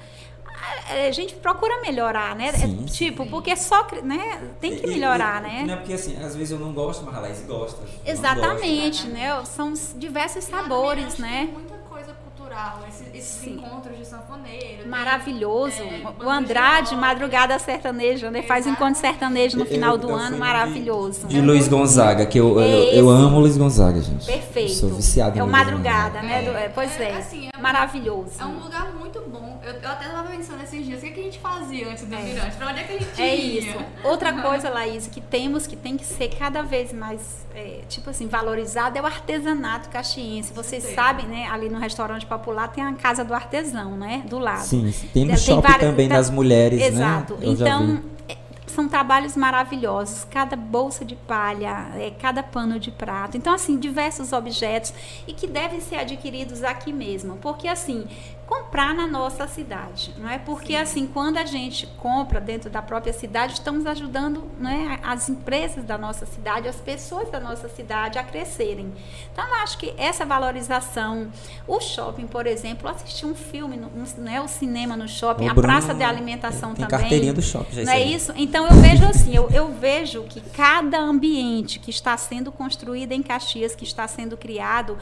[0.45, 2.51] a- A gente procura melhorar, né?
[2.53, 2.86] Sim, É, sim.
[2.86, 4.41] tipo, porque só, cre- né?
[4.61, 5.63] Tem que E- e- melhorar, e- né?
[5.68, 7.84] Não é porque assim, às vezes eu não gosto, mas a Laís gosta.
[8.05, 9.43] Exatamente, né?
[9.45, 11.45] São diversos E sabores, né?
[11.45, 12.80] Tem muita coisa cultural,
[13.13, 14.77] esses, encontros de sanfoneiro.
[14.79, 15.81] tem, Maravilhoso.
[15.81, 16.95] é, o Andrade.
[16.95, 18.41] Madrugada Sertaneja, né?
[18.43, 21.27] Faz encontro sertanejo no final eu do ano, no maravilhoso.
[21.27, 22.97] De Luiz Gonzaga, que eu, eu, Esse.
[22.97, 24.25] eu amo Luiz Gonzaga, gente.
[24.25, 24.71] Perfeito.
[24.71, 26.43] Eu sou viciado em É o Madrugada, né?
[26.63, 27.11] É, pois é.
[27.11, 28.31] É, assim, é maravilhoso.
[28.39, 29.59] É um lugar muito bom.
[29.63, 32.13] Eu, eu até tava pensando esses dias, o que, que a gente fazia antes do
[32.15, 32.19] É.
[32.21, 32.55] Mirante?
[32.55, 33.59] Pra onde é que a gente É ia?
[33.61, 33.77] isso.
[34.03, 38.27] Outra coisa, Laís, que temos que tem que ser cada vez mais, é, tipo assim,
[38.27, 40.53] valorizado é o artesanato caxiense.
[40.53, 40.95] Vocês Sim.
[40.95, 41.47] sabem, né?
[41.51, 44.23] Ali no restaurante popular tem a casa do artesão, né?
[44.29, 44.63] Do lado.
[44.65, 47.36] Sim, tem no shopping várias- também das mulheres, Exato.
[47.36, 47.45] né?
[47.45, 48.36] Já Então, é,
[48.67, 50.25] são trabalhos maravilhosos.
[50.29, 53.38] Cada bolsa de palha, é, cada pano de prato.
[53.38, 54.93] Então, assim, diversos objetos
[55.27, 57.38] e que devem ser adquiridos aqui mesmo.
[57.38, 58.05] Porque, assim,
[58.45, 60.37] comprar na nossa cidade, não é?
[60.37, 65.29] Porque, assim, quando a gente compra dentro da própria cidade, estamos ajudando não é, as
[65.29, 68.93] empresas da nossa cidade, as pessoas da nossa cidade a crescerem.
[69.31, 71.31] Então, eu acho que essa valorização,
[71.67, 75.51] o shopping, por exemplo, assistir um filme, no, um, né, o cinema no shopping, O
[75.51, 76.99] a Bruno praça de alimentação tem também.
[76.99, 78.31] carteirinha do shopping, já Não é isso?
[78.35, 83.23] Então eu vejo assim, eu, eu vejo que cada ambiente que está sendo construído em
[83.23, 84.97] Caxias, que está sendo criado,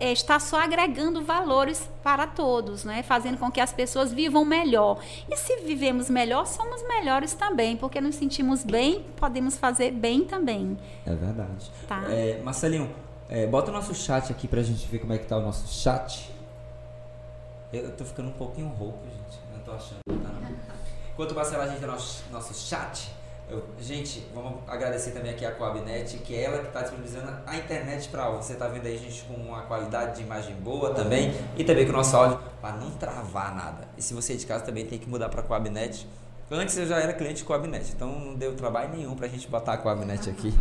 [0.00, 3.02] eh, está só agregando valores para todos, né?
[3.02, 4.98] fazendo com que as pessoas vivam melhor.
[5.30, 10.78] E se vivemos melhor, somos melhores também, porque nos sentimos bem, podemos fazer bem também.
[11.06, 11.70] É verdade.
[11.86, 12.04] Tá.
[12.08, 12.90] É, Marcelinho,
[13.28, 15.68] é, bota o nosso chat aqui pra gente ver como é que tá o nosso
[15.68, 16.30] chat.
[17.72, 19.38] Eu, eu tô ficando um pouquinho rouco, gente.
[19.54, 20.32] Não tô achando, tá?
[20.32, 20.50] não.
[21.12, 23.10] Enquanto o Marcelo o nosso, nosso chat,
[23.50, 27.56] eu- gente, vamos agradecer também aqui a Coabnet, que é ela que está disponibilizando a
[27.56, 28.54] internet para você.
[28.54, 31.96] tá vendo aí, gente, com uma qualidade de imagem boa também e também com o
[31.96, 33.88] nosso áudio para não travar nada.
[33.96, 36.06] E se você é de casa também tem que mudar para Coabnet.
[36.50, 39.46] Antes eu já era cliente de Coabnet, então não deu trabalho nenhum para a gente
[39.48, 40.52] botar a Coabnet aqui.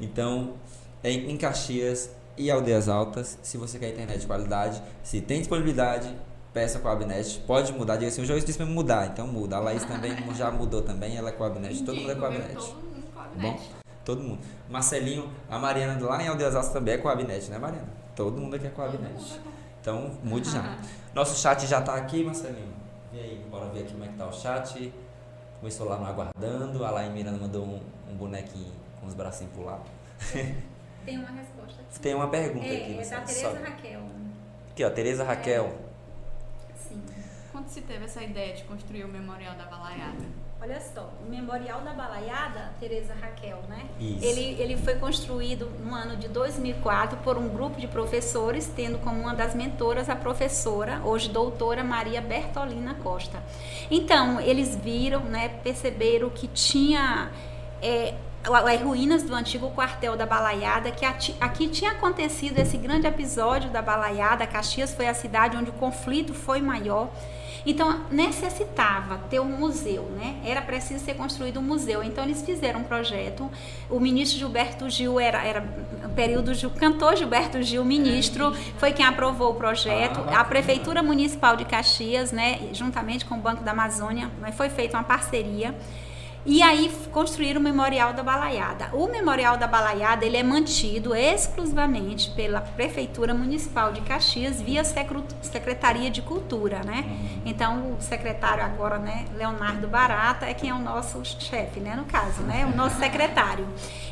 [0.00, 0.54] Então,
[1.02, 6.14] é em Caxias e Aldeias Altas, se você quer internet de qualidade, se tem disponibilidade,
[6.56, 7.40] peça com a Abnet.
[7.46, 9.56] Pode mudar, diga assim, o João disse para mudar, então muda.
[9.58, 12.24] A Laís também já mudou também, ela é com a Abnet, todo mundo é com
[12.24, 12.28] a?
[12.28, 12.54] Abnet.
[12.54, 13.70] Todo mundo com a Bom, Abnet.
[14.06, 14.38] todo mundo.
[14.70, 17.88] Marcelinho, a Mariana lá em Aldeias Altas também é com a Abnet, né Mariana?
[18.14, 19.38] Todo mundo aqui é com a Abnet.
[19.82, 20.78] Então, mude já.
[21.14, 22.72] Nosso chat já tá aqui, Marcelinho.
[23.12, 24.90] E aí, bora ver aqui como é que tá o chat.
[25.60, 27.80] Começou lá no aguardando, a Laís Miranda mandou um,
[28.10, 29.84] um bonequinho com os bracinhos pro lado.
[31.04, 31.82] Tem uma resposta.
[32.00, 32.98] Tem uma pergunta É, aqui.
[32.98, 34.00] é da Tereza Raquel.
[34.70, 35.64] Aqui, ó, Tereza Raquel.
[35.64, 35.86] Sim.
[37.56, 40.26] Quando se teve essa ideia de construir o Memorial da Balaiada?
[40.60, 43.86] Olha só, o Memorial da Balaiada, Tereza Raquel, né?
[43.98, 44.22] Isso.
[44.22, 49.22] Ele, ele foi construído no ano de 2004 por um grupo de professores, tendo como
[49.22, 53.42] uma das mentoras a professora, hoje doutora Maria Bertolina Costa.
[53.90, 57.30] Então, eles viram, né, perceberam que tinha
[57.80, 63.70] é, as ruínas do antigo quartel da Balaiada, que aqui tinha acontecido esse grande episódio
[63.70, 67.08] da Balaiada, Caxias foi a cidade onde o conflito foi maior.
[67.66, 70.36] Então necessitava ter um museu, né?
[70.44, 72.02] Era preciso ser construído um museu.
[72.02, 73.50] Então eles fizeram um projeto.
[73.90, 75.62] O ministro Gilberto Gil era, era
[76.16, 80.20] período Gil, cantor Gilberto Gil, ministro, foi quem aprovou o projeto.
[80.28, 84.70] Ah, a prefeitura municipal de Caxias, né, juntamente com o Banco da Amazônia, né, foi
[84.70, 85.74] feita uma parceria.
[86.48, 88.88] E aí construíram o Memorial da Balaiada.
[88.92, 96.08] O Memorial da Balaiada ele é mantido exclusivamente pela Prefeitura Municipal de Caxias via Secretaria
[96.08, 97.04] de Cultura, né?
[97.04, 97.42] Uhum.
[97.46, 102.04] Então o secretário agora, né, Leonardo Barata é quem é o nosso chefe, né, no
[102.04, 103.66] caso, né, o nosso secretário.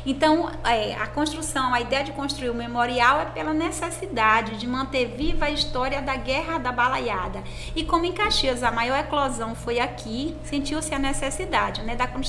[0.05, 5.05] Então é, a construção, a ideia de construir o memorial é pela necessidade de manter
[5.15, 7.41] viva a história da Guerra da Balaiada.
[7.73, 12.24] E como em Caxias a maior eclosão foi aqui, sentiu-se a necessidade, né, da construção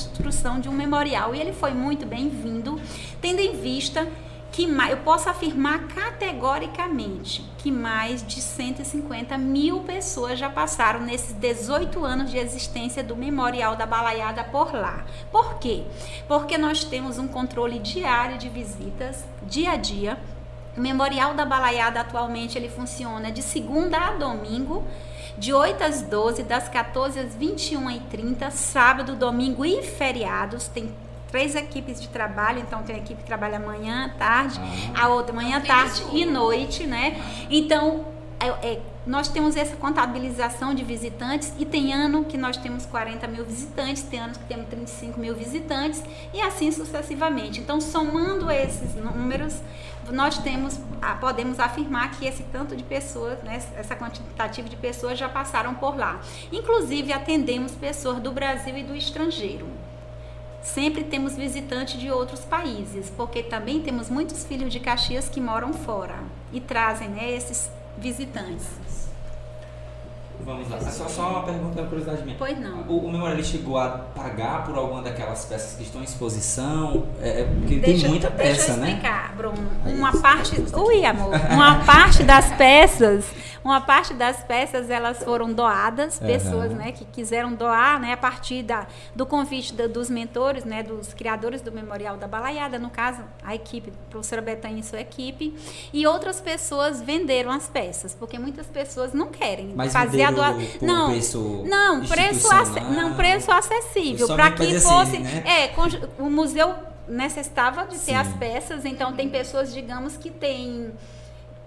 [0.59, 2.79] de um memorial e ele foi muito bem-vindo,
[3.21, 4.07] tendo em vista
[4.51, 12.03] que eu posso afirmar categoricamente que mais de 150 mil pessoas já passaram nesses 18
[12.03, 15.05] anos de existência do Memorial da Balaiada por lá.
[15.31, 15.83] Por quê?
[16.27, 20.17] Porque nós temos um controle diário de visitas, dia a dia.
[20.75, 24.85] O Memorial da Balaiada atualmente ele funciona de segunda a domingo
[25.37, 30.67] de 8 às 12, das 14 às 21 e 30, sábado, domingo e feriados.
[30.67, 30.91] Tem
[31.31, 34.59] três equipes de trabalho, então tem a equipe que trabalha manhã, tarde,
[34.95, 35.05] ah.
[35.05, 37.21] a outra manhã, tarde e noite, né?
[37.49, 38.05] Então,
[38.39, 43.27] é, é, nós temos essa contabilização de visitantes e tem ano que nós temos 40
[43.27, 47.59] mil visitantes, tem anos que temos 35 mil visitantes e assim sucessivamente.
[47.59, 49.59] Então, somando esses números,
[50.11, 55.17] nós temos, ah, podemos afirmar que esse tanto de pessoas, né, essa quantitativa de pessoas
[55.17, 56.19] já passaram por lá.
[56.51, 59.67] Inclusive, atendemos pessoas do Brasil e do estrangeiro.
[60.61, 65.71] Sempre temos visitantes de outros países, porque também temos muitos filhos de Caxias que moram
[65.73, 66.15] fora
[66.51, 69.06] e trazem né, esses visitantes.
[70.45, 70.79] Vamos lá.
[70.79, 72.37] Só, só uma pergunta, uma curiosidade minha.
[72.37, 72.81] Pois não.
[72.83, 77.07] O, o memorial chegou a pagar por alguma daquelas peças que estão em exposição?
[77.21, 78.77] É, é porque deixa, tem muita peça, né?
[78.77, 79.35] Deixa eu explicar, né?
[79.35, 79.69] Bruno.
[79.85, 80.55] Uma parte...
[80.75, 81.31] Ui, amor.
[81.51, 83.25] Uma parte das peças
[83.67, 88.63] uma parte das peças elas foram doadas, pessoas né, que quiseram doar né, a partir
[88.63, 93.21] da, do convite da, dos mentores, né, dos criadores do Memorial da Balaiada, no caso,
[93.43, 95.53] a equipe, a professora Betânia e sua equipe,
[95.91, 100.23] e outras pessoas venderam as peças, porque muitas pessoas não querem Mas fazer
[100.81, 102.49] Não, preço não, preço,
[102.91, 105.17] não, preço acessível, para que fosse.
[105.17, 105.43] Assim, né?
[105.45, 106.73] É, o museu
[107.07, 108.15] necessitava de ter Sim.
[108.15, 110.91] as peças, então tem pessoas, digamos, que têm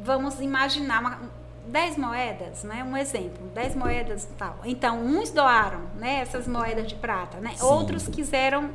[0.02, 1.18] vamos imaginar uma,
[1.66, 2.84] 10 moedas, né?
[2.84, 4.56] Um exemplo, 10 moedas e tal.
[4.64, 6.20] Então, uns doaram, né?
[6.20, 7.52] Essas moedas de prata, né?
[7.56, 7.64] Sim.
[7.64, 8.70] Outros quiseram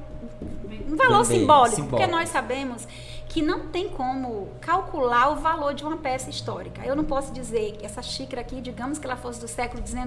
[0.90, 2.88] um valor simbólico, simbólico, porque nós sabemos
[3.36, 6.86] que não tem como calcular o valor de uma peça histórica.
[6.86, 10.06] Eu não posso dizer que essa xícara aqui, digamos que ela fosse do século XIX,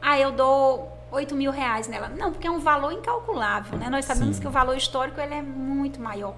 [0.00, 2.08] ah, eu dou 8 mil reais nela.
[2.08, 3.90] Não, porque é um valor incalculável, né?
[3.90, 4.42] Nós sabemos Sim.
[4.42, 6.36] que o valor histórico ele é muito maior.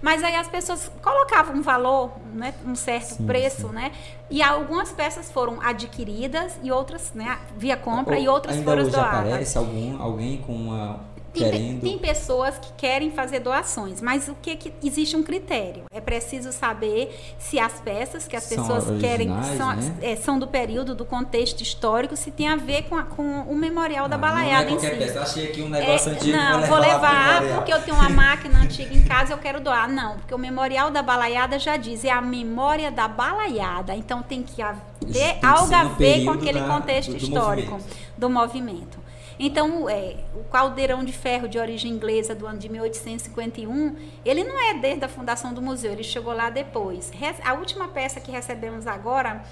[0.00, 3.74] Mas aí as pessoas colocavam um valor, né, um certo sim, preço, sim.
[3.74, 3.92] né?
[4.30, 8.92] E algumas peças foram adquiridas e outras, né, via compra Ou, e outras foram hoje
[8.92, 9.18] doadas.
[9.18, 11.00] aparece algum, alguém com uma
[11.38, 15.84] tem, tem, pessoas que querem fazer doações, mas o que, que existe um critério?
[15.90, 19.96] É preciso saber se as peças que as são pessoas querem são, né?
[20.02, 23.54] é, são, do período, do contexto histórico, se tem a ver com, a, com o
[23.54, 24.96] memorial da balaiada não é em si.
[24.96, 25.20] Peça.
[25.20, 26.36] Achei aqui um negócio é, antigo.
[26.36, 29.88] Não, vou levar, porque eu tenho uma máquina antiga em casa eu quero doar.
[29.88, 33.94] Não, porque o memorial da balaiada já diz, é a memória da balaiada.
[33.94, 37.96] Então tem que ter algo a ver com aquele da, contexto do, do histórico movimento.
[38.16, 39.05] do movimento.
[39.38, 44.58] Então, é, o caldeirão de ferro de origem inglesa do ano de 1851, ele não
[44.58, 47.12] é desde a fundação do museu, ele chegou lá depois.
[47.44, 49.44] A última peça que recebemos agora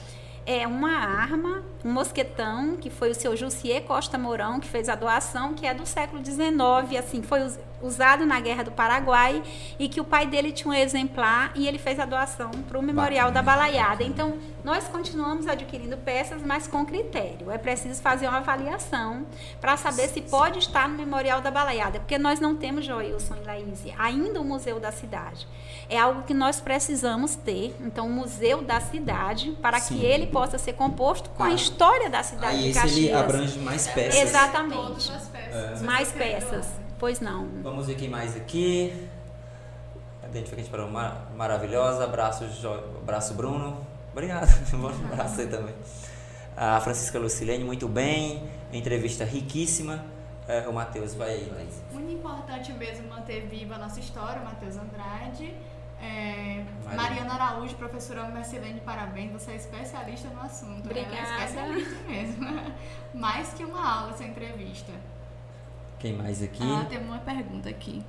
[0.47, 4.95] é uma arma, um mosquetão, que foi o seu Jussier Costa Mourão, que fez a
[4.95, 7.41] doação, que é do século XIX, assim, foi
[7.85, 9.43] usado na Guerra do Paraguai
[9.79, 12.83] e que o pai dele tinha um exemplar e ele fez a doação para o
[12.83, 14.03] Memorial da Balaiada.
[14.03, 17.51] Então, nós continuamos adquirindo peças, mas com critério.
[17.51, 19.27] É preciso fazer uma avaliação
[19.61, 23.45] para saber se pode estar no Memorial da Balaiada, porque nós não temos, Joilson e
[23.45, 25.47] Laís, ainda o Museu da Cidade.
[25.89, 29.99] É algo que nós precisamos ter, então, o Museu da Cidade, para Sim.
[29.99, 32.99] que ele possa ser composto com a Ah, história da cidade Aí de esse Caxias.
[33.07, 34.20] ele abrange mais peças.
[34.20, 34.74] Exatamente.
[34.82, 35.82] Todas as peças.
[35.82, 36.66] Mais peças.
[36.99, 37.49] Pois não.
[37.62, 39.09] Vamos ver quem mais aqui.
[40.28, 42.05] Identificante para o mar maravilhosa.
[42.05, 42.68] Abraço, jo...
[43.03, 43.87] Abraço, Bruno.
[44.12, 44.49] Obrigado.
[44.76, 45.74] Bom abraço aí também.
[46.57, 48.43] A Francisca Lucilene, muito bem.
[48.72, 50.05] Entrevista riquíssima.
[50.47, 51.74] É, o Matheus, vai aí, Laís.
[51.93, 55.55] Muito importante mesmo manter viva a nossa história, Matheus Andrade.
[56.05, 56.97] É, Maria.
[56.97, 60.91] Mariana Araújo, professora Mercelene, parabéns, você é especialista no assunto.
[60.91, 61.17] Ela Obrigada.
[61.17, 62.47] É especialista mesmo.
[63.15, 64.93] Mais que uma aula essa entrevista.
[65.99, 66.63] Quem mais aqui?
[66.63, 68.05] Ah, tem uma pergunta aqui.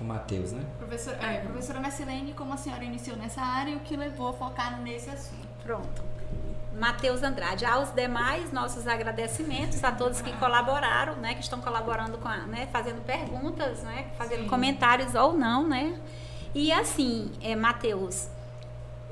[0.00, 0.64] O Matheus, né?
[0.78, 4.32] Professor, é, professora Mercelene, como a senhora iniciou nessa área e o que levou a
[4.32, 5.46] focar nesse assunto?
[5.62, 6.02] Pronto.
[6.78, 7.64] Matheus Andrade.
[7.64, 12.68] Aos demais, nossos agradecimentos a todos que colaboraram, né, que estão colaborando com a, né,
[12.72, 14.48] fazendo perguntas, né, fazendo Sim.
[14.48, 15.98] comentários ou não, né?
[16.60, 18.26] E assim, é, Matheus,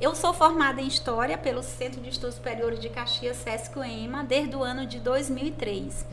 [0.01, 4.65] eu sou formada em História pelo Centro de Estudos Superiores de Caxias, SESC-UEMA, desde o
[4.65, 6.05] ano de 2003.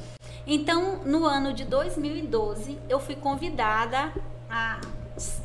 [0.46, 4.14] Então, no ano de 2012, eu fui convidada
[4.48, 4.80] a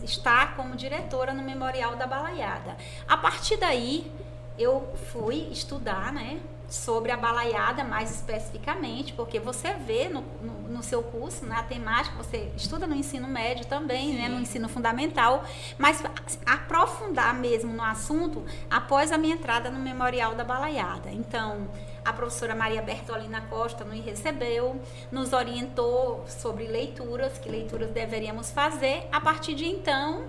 [0.03, 2.77] estar como diretora no Memorial da Balaiada.
[3.09, 4.13] A partir daí,
[4.59, 6.39] eu fui estudar, né?
[6.69, 12.15] Sobre a balaiada mais especificamente, porque você vê no, no, no seu curso, na temática,
[12.17, 15.45] você estuda no ensino médio também, né, no ensino fundamental,
[15.79, 16.03] mas
[16.45, 21.11] aprofundar mesmo no assunto após a minha entrada no Memorial da Balaiada.
[21.11, 21.69] Então,
[22.05, 29.07] a professora Maria Bertolina Costa nos recebeu, nos orientou sobre leituras, que leituras deveríamos fazer.
[29.13, 30.25] A partir de então,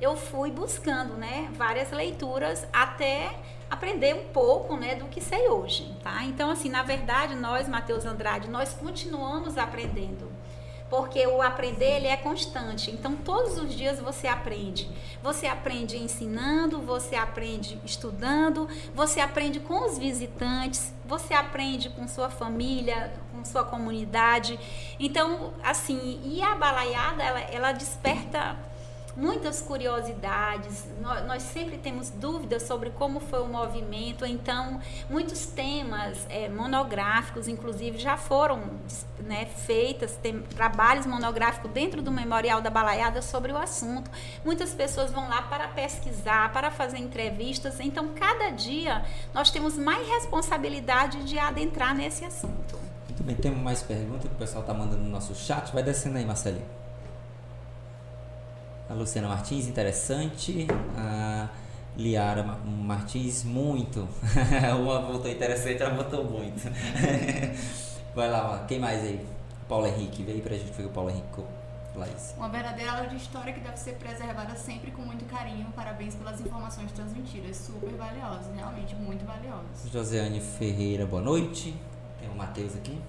[0.00, 3.30] eu fui buscando, né, várias leituras até
[3.70, 6.24] aprender um pouco, né, do que sei hoje, tá?
[6.24, 10.28] Então, assim, na verdade, nós, Matheus Andrade, nós continuamos aprendendo.
[10.90, 12.90] Porque o aprender ele é constante.
[12.90, 14.90] Então, todos os dias você aprende.
[15.22, 22.28] Você aprende ensinando, você aprende estudando, você aprende com os visitantes, você aprende com sua
[22.28, 24.58] família, com sua comunidade.
[24.98, 28.56] Então, assim, e a balaiada, ela, ela desperta
[29.20, 30.86] muitas curiosidades.
[31.00, 34.24] Nós, nós, sempre temos dúvidas sobre como foi o movimento.
[34.24, 38.62] Então, muitos temas é, monográficos, inclusive, já foram
[39.20, 44.10] né, feitas, tem trabalhos monográficos dentro do Memorial da Balaiada sobre o assunto.
[44.44, 47.78] Muitas pessoas vão lá para pesquisar, para fazer entrevistas.
[47.78, 49.04] Então, cada dia
[49.34, 52.78] nós temos mais responsabilidade de adentrar nesse assunto.
[53.06, 55.70] Muito bem, temos mais perguntas que o pessoal está mandando no nosso chat.
[55.74, 56.80] Vai descendo aí, Marcelinho.
[58.90, 60.66] A Luciana Martins, interessante.
[60.96, 61.48] A
[61.96, 64.08] Liara Martins, muito.
[64.82, 66.68] Uma voltou interessante, ela botou muito.
[68.16, 69.24] Vai lá, quem mais aí?
[69.68, 71.40] Paulo Henrique, veio pra gente ver o Paulo Henrique.
[71.94, 72.34] Laís.
[72.36, 75.66] Uma verdadeira aula de história que deve ser preservada sempre com muito carinho.
[75.74, 79.90] Parabéns pelas informações transmitidas, super valiosas, realmente muito valiosas.
[79.92, 81.74] Joseane Ferreira, boa noite.
[82.20, 83.00] Tem o Matheus aqui.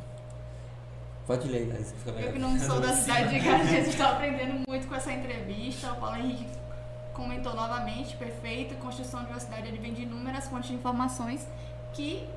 [1.32, 1.94] Pode ler, Laís.
[1.98, 5.94] Fica Eu que não sou da cidade de Caxias, estou aprendendo muito com essa entrevista.
[5.94, 6.46] O Paulo Henrique
[7.14, 8.76] comentou novamente, perfeito.
[8.76, 11.48] Construção de uma cidade advém de inúmeras fontes de informações
[11.94, 12.28] que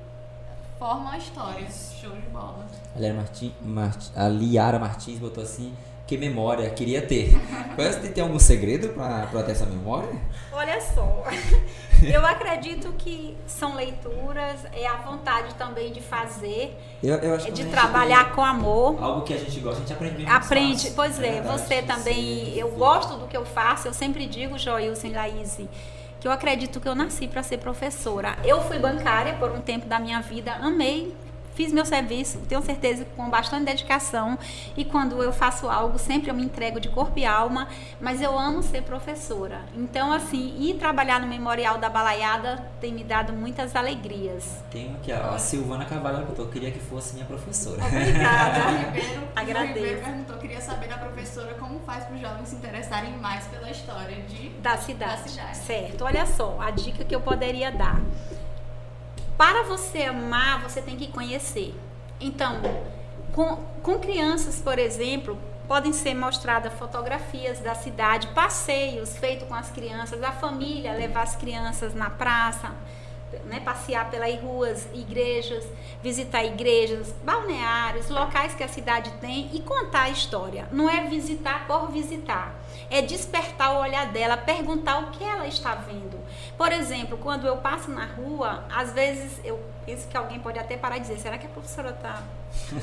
[0.79, 1.67] formam a história.
[2.01, 2.65] Show de bola.
[2.95, 5.75] A Liara, Marti, Marti, a Liara Martins botou assim,
[6.07, 7.31] que memória, queria ter.
[7.77, 10.11] Você tem algum segredo para ter essa memória?
[10.53, 11.25] Olha só,
[12.03, 17.65] eu acredito que são leituras, é a vontade também de fazer, eu, eu é de
[17.65, 19.03] trabalhar com amor.
[19.03, 20.93] Algo que a gente gosta, a gente aprende bem Aprende, fácil.
[20.95, 22.79] pois é, verdade, você também, sim, eu sim.
[22.79, 25.59] gosto do que eu faço, eu sempre digo, Joilson e Laís,
[26.21, 28.37] que eu acredito que eu nasci para ser professora.
[28.45, 31.15] Eu fui bancária por um tempo da minha vida, amei,
[31.55, 34.39] fiz meu serviço, tenho certeza que com bastante dedicação
[34.77, 37.69] e quando eu faço algo, sempre eu me entrego de corpo e alma,
[38.01, 39.63] mas eu amo ser professora.
[39.75, 44.63] Então, assim, ir trabalhar no Memorial da Balaiada tem me dado muitas alegrias.
[44.71, 47.83] Tem aqui, ó, a Silvana Cavalho botou, queria que fosse minha professora.
[47.85, 48.61] Obrigada.
[48.95, 49.75] Ribeiro, Agradeço.
[49.75, 53.71] Ribeiro perguntou, queria saber da professora como faz para os jovens se interessarem mais pela
[53.71, 55.23] história de da cidade.
[55.23, 55.57] Da cidade.
[55.59, 56.05] Certo.
[56.05, 58.01] Olha só, a dica que eu poderia dar.
[59.37, 61.75] Para você amar, você tem que conhecer.
[62.21, 62.61] Então,
[63.33, 69.71] com, com crianças, por exemplo, podem ser mostradas fotografias da cidade, passeios feitos com as
[69.71, 72.73] crianças, a família levar as crianças na praça,
[73.47, 75.65] né, passear pelas ruas, igrejas,
[76.03, 80.69] visitar igrejas, balneários, locais que a cidade tem e contar a história.
[80.71, 82.55] Não é visitar por visitar,
[82.91, 86.19] é despertar o olhar dela, perguntar o que ela está vendo.
[86.57, 90.77] Por exemplo, quando eu passo na rua, às vezes eu penso que alguém pode até
[90.77, 92.23] parar e dizer: será que a professora está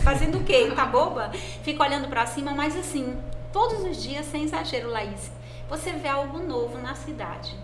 [0.04, 0.72] fazendo o quê?
[0.76, 1.32] Tá boba?
[1.64, 3.22] Fica olhando para cima, mas assim,
[3.52, 5.32] todos os dias, sem exagero, Laís,
[5.70, 7.56] você vê algo novo na cidade.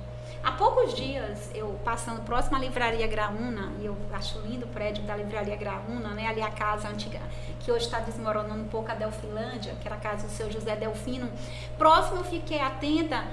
[0.48, 5.04] Há poucos dias, eu passando próximo à livraria Graúna, e eu acho lindo o prédio
[5.04, 6.26] da livraria Graúna, né?
[6.26, 7.20] Ali a casa antiga,
[7.60, 10.74] que hoje está desmoronando um pouco a Delfilândia, que era a casa do seu José
[10.78, 11.30] Delfino.
[11.78, 13.26] Próximo eu fiquei atenta,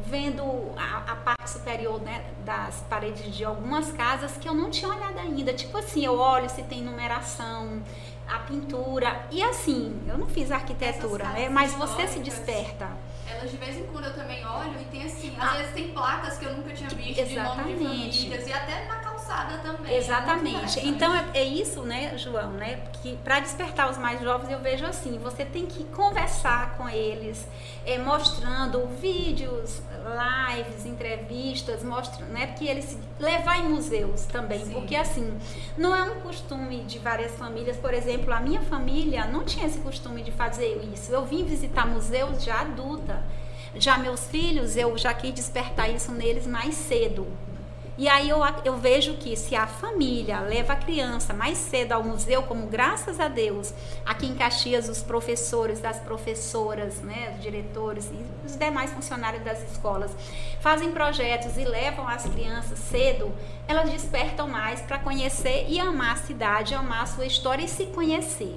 [0.00, 0.42] vendo
[0.76, 5.18] a, a parte superior né, das paredes de algumas casas que eu não tinha olhado
[5.18, 5.54] ainda.
[5.54, 7.82] Tipo assim, eu olho se tem numeração,
[8.28, 9.26] a pintura.
[9.30, 11.48] E assim, eu não fiz arquitetura, né?
[11.48, 12.88] Mas você se desperta.
[13.30, 15.88] Elas de vez em quando eu também olho e tem assim, às ah, vezes tem
[15.88, 17.78] placas que eu nunca tinha visto exatamente.
[17.78, 18.96] de nome de famílias e até na
[19.28, 19.94] calçada também.
[19.94, 20.80] Exatamente.
[20.80, 22.80] É então é, é, isso, né, João, né?
[22.94, 27.46] Que para despertar os mais jovens eu vejo assim, você tem que conversar com eles,
[27.84, 32.46] é, mostrando vídeos, lives, entrevistas, mostrando, né?
[32.48, 34.72] Porque eles levar em museus também, Sim.
[34.72, 35.38] porque assim,
[35.76, 39.78] não é um costume de várias famílias, por exemplo, a minha família não tinha esse
[39.80, 41.12] costume de fazer isso.
[41.12, 43.22] Eu vim visitar museus já adulta.
[43.74, 47.26] Já meus filhos, eu já quis despertar isso neles mais cedo.
[47.98, 52.04] E aí eu, eu vejo que se a família leva a criança mais cedo ao
[52.04, 53.74] museu, como graças a Deus,
[54.06, 59.68] aqui em Caxias, os professores, as professoras, né, os diretores e os demais funcionários das
[59.68, 60.12] escolas
[60.60, 63.34] fazem projetos e levam as crianças cedo,
[63.66, 67.86] elas despertam mais para conhecer e amar a cidade, amar a sua história e se
[67.86, 68.56] conhecer.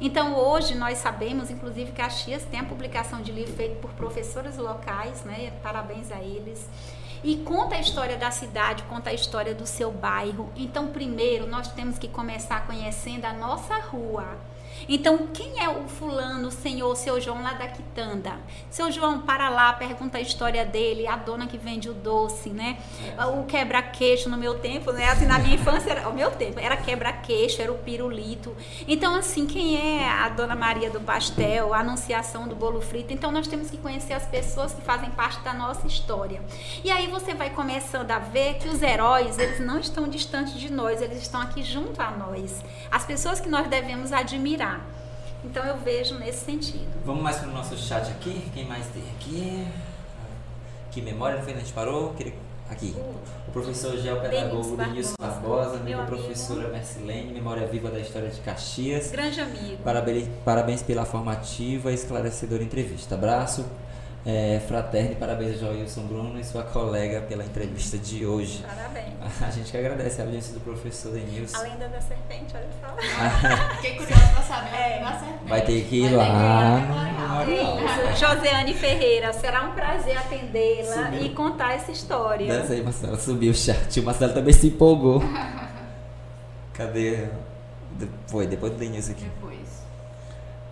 [0.00, 4.56] Então, hoje nós sabemos, inclusive, que Caxias tem a publicação de livro feito por professores
[4.56, 5.52] locais, né?
[5.60, 6.68] Parabéns a eles
[7.22, 10.50] e conta a história da cidade, conta a história do seu bairro.
[10.56, 14.36] Então, primeiro, nós temos que começar conhecendo a nossa rua.
[14.86, 18.36] Então, quem é o fulano, o senhor, seu João lá da quitanda?
[18.70, 22.78] Seu João, para lá, pergunta a história dele, a dona que vende o doce, né?
[23.38, 25.08] O quebra-queixo no meu tempo, né?
[25.08, 28.54] Assim, na minha infância, era, o meu tempo, era quebra-queixo, era o pirulito.
[28.86, 33.12] Então, assim, quem é a dona Maria do pastel, a anunciação do bolo frito?
[33.12, 36.42] Então, nós temos que conhecer as pessoas que fazem parte da nossa história.
[36.84, 40.70] E aí você vai começando a ver que os heróis, eles não estão distantes de
[40.70, 42.62] nós, eles estão aqui junto a nós.
[42.90, 44.67] As pessoas que nós devemos admirar.
[45.44, 46.88] Então eu vejo nesse sentido.
[47.04, 48.50] Vamos mais para o nosso chat aqui.
[48.52, 49.66] Quem mais tem aqui?
[50.90, 51.54] Que memória não foi?
[51.54, 52.14] A gente parou?
[52.70, 52.94] Aqui.
[53.46, 59.10] O professor geopedagogo Denilson Barbosa, amiga professora Mercilene, Memória Viva da História de Caxias.
[59.10, 59.82] Grande amigo.
[59.82, 63.14] Parabéns, parabéns pela formativa e esclarecedora entrevista.
[63.14, 63.64] Abraço
[64.26, 68.62] é, fraterno, parabéns a Joilson Bruno e sua colega pela entrevista de hoje.
[68.66, 69.08] Parabéns.
[69.40, 71.56] A gente que agradece a audiência do professor Denilson.
[71.56, 72.94] A lenda da serpente, olha só.
[73.76, 75.00] Fiquei curiosa pra saber é.
[75.00, 75.48] da serpente.
[75.48, 76.80] Vai ter que ir lá
[77.46, 82.46] é Joseane Ferreira, será um prazer atendê-la e contar essa história.
[82.46, 84.00] Dança aí, Marcelo, subiu o chat.
[84.00, 85.22] O Marcelo também se empolgou.
[86.74, 87.28] Cadê?
[88.26, 89.24] Foi, depois do Denilson aqui.
[89.24, 89.57] Depois.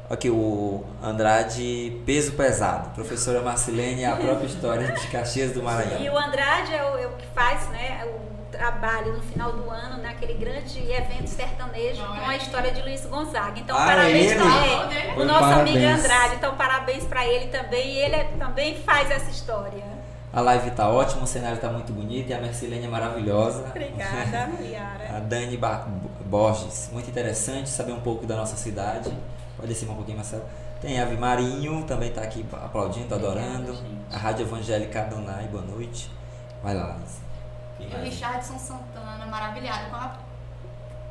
[0.08, 2.90] Aqui, o Andrade, peso pesado.
[2.90, 6.00] Professora Marcelene, a própria história de Caxias do Maranhão.
[6.00, 9.68] E o Andrade é o, é o que faz né, o trabalho no final do
[9.68, 13.58] ano, naquele grande evento sertanejo Não, com a história de Luiz Gonzaga.
[13.58, 15.76] Então, ah, parabéns para ele, o nosso parabéns.
[15.76, 16.34] amigo Andrade.
[16.36, 17.94] Então, parabéns para ele também.
[17.94, 19.84] E ele é, também faz essa história.
[20.32, 23.64] A live está ótima, o cenário está muito bonito e a Mercilene é maravilhosa.
[23.70, 25.16] Obrigada, Yara.
[25.16, 25.58] a Dani
[26.26, 29.10] Borges, muito interessante saber um pouco da nossa cidade.
[29.56, 30.44] Pode descer um pouquinho, Marcelo.
[30.80, 33.76] Tem Ave Marinho, também está aqui aplaudindo, adorando.
[34.12, 36.10] a Rádio Evangélica Adonai, boa noite.
[36.62, 37.20] Vai lá, Liz.
[37.80, 40.18] E o Richardson Santana, maravilhado com a,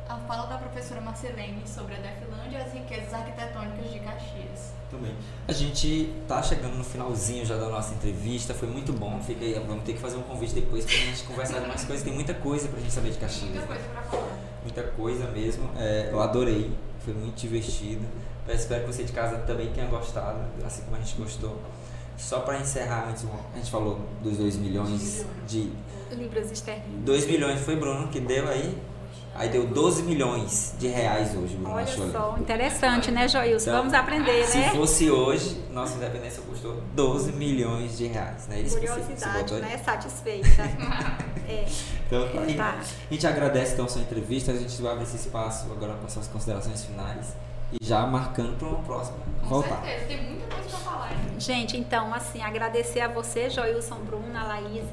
[0.08, 4.72] a fala da professora Marcelene sobre a Defilândia e as riquezas arquitetônicas de Caxias.
[4.92, 5.16] Muito bem.
[5.48, 9.20] A gente tá chegando no finalzinho já da nossa entrevista, foi muito bom.
[9.20, 12.04] Fica aí, vamos ter que fazer um convite depois para a gente conversar mais coisas.
[12.04, 13.50] Tem muita coisa para a gente saber de Caxias.
[13.50, 14.38] Muita coisa para falar.
[14.62, 15.70] Muita coisa mesmo.
[15.76, 16.72] É, eu adorei,
[17.04, 18.06] foi muito divertido.
[18.48, 21.60] Eu espero que você de casa também tenha gostado, assim como a gente gostou.
[22.16, 25.72] Só para encerrar, antes, a gente falou dos 2 milhões de.
[26.12, 27.04] Libras esterlinas.
[27.04, 28.78] 2 milhões foi Bruno que deu aí.
[29.34, 33.68] Aí deu 12 milhões de reais hoje, Bruno Olha só, interessante, né, Joilson?
[33.68, 34.70] Então, Vamos aprender, se né?
[34.70, 38.60] Se fosse hoje, nossa independência custou 12 milhões de reais, né?
[38.60, 39.76] Isso Curiosidade, né?
[39.84, 40.48] Satisfeita.
[41.46, 41.66] é.
[42.06, 42.54] Então, tá.
[42.56, 42.78] tá.
[43.10, 46.08] A gente agradece então a sua entrevista, a gente vai abrir esse espaço agora para
[46.08, 47.34] suas considerações finais
[47.72, 49.82] e já marcando para uma próxima Com voltar.
[49.82, 51.08] certeza, tem muita coisa para falar.
[51.08, 51.44] Gente.
[51.44, 54.84] gente, então, assim, agradecer a você, Joilson Bruno, a Laís,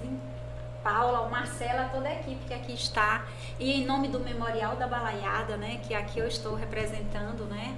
[0.84, 3.26] Paula, o Marcela, toda a equipe que aqui está.
[3.58, 7.76] E em nome do Memorial da Balaiada, né, que aqui eu estou representando, né,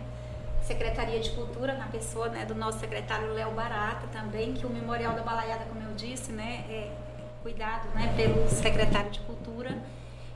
[0.63, 5.13] Secretaria de Cultura, na pessoa né, do nosso secretário Léo Barata também, que o Memorial
[5.13, 6.91] da Balaiada, como eu disse, né, é
[7.43, 9.77] cuidado né, pelo secretário de Cultura.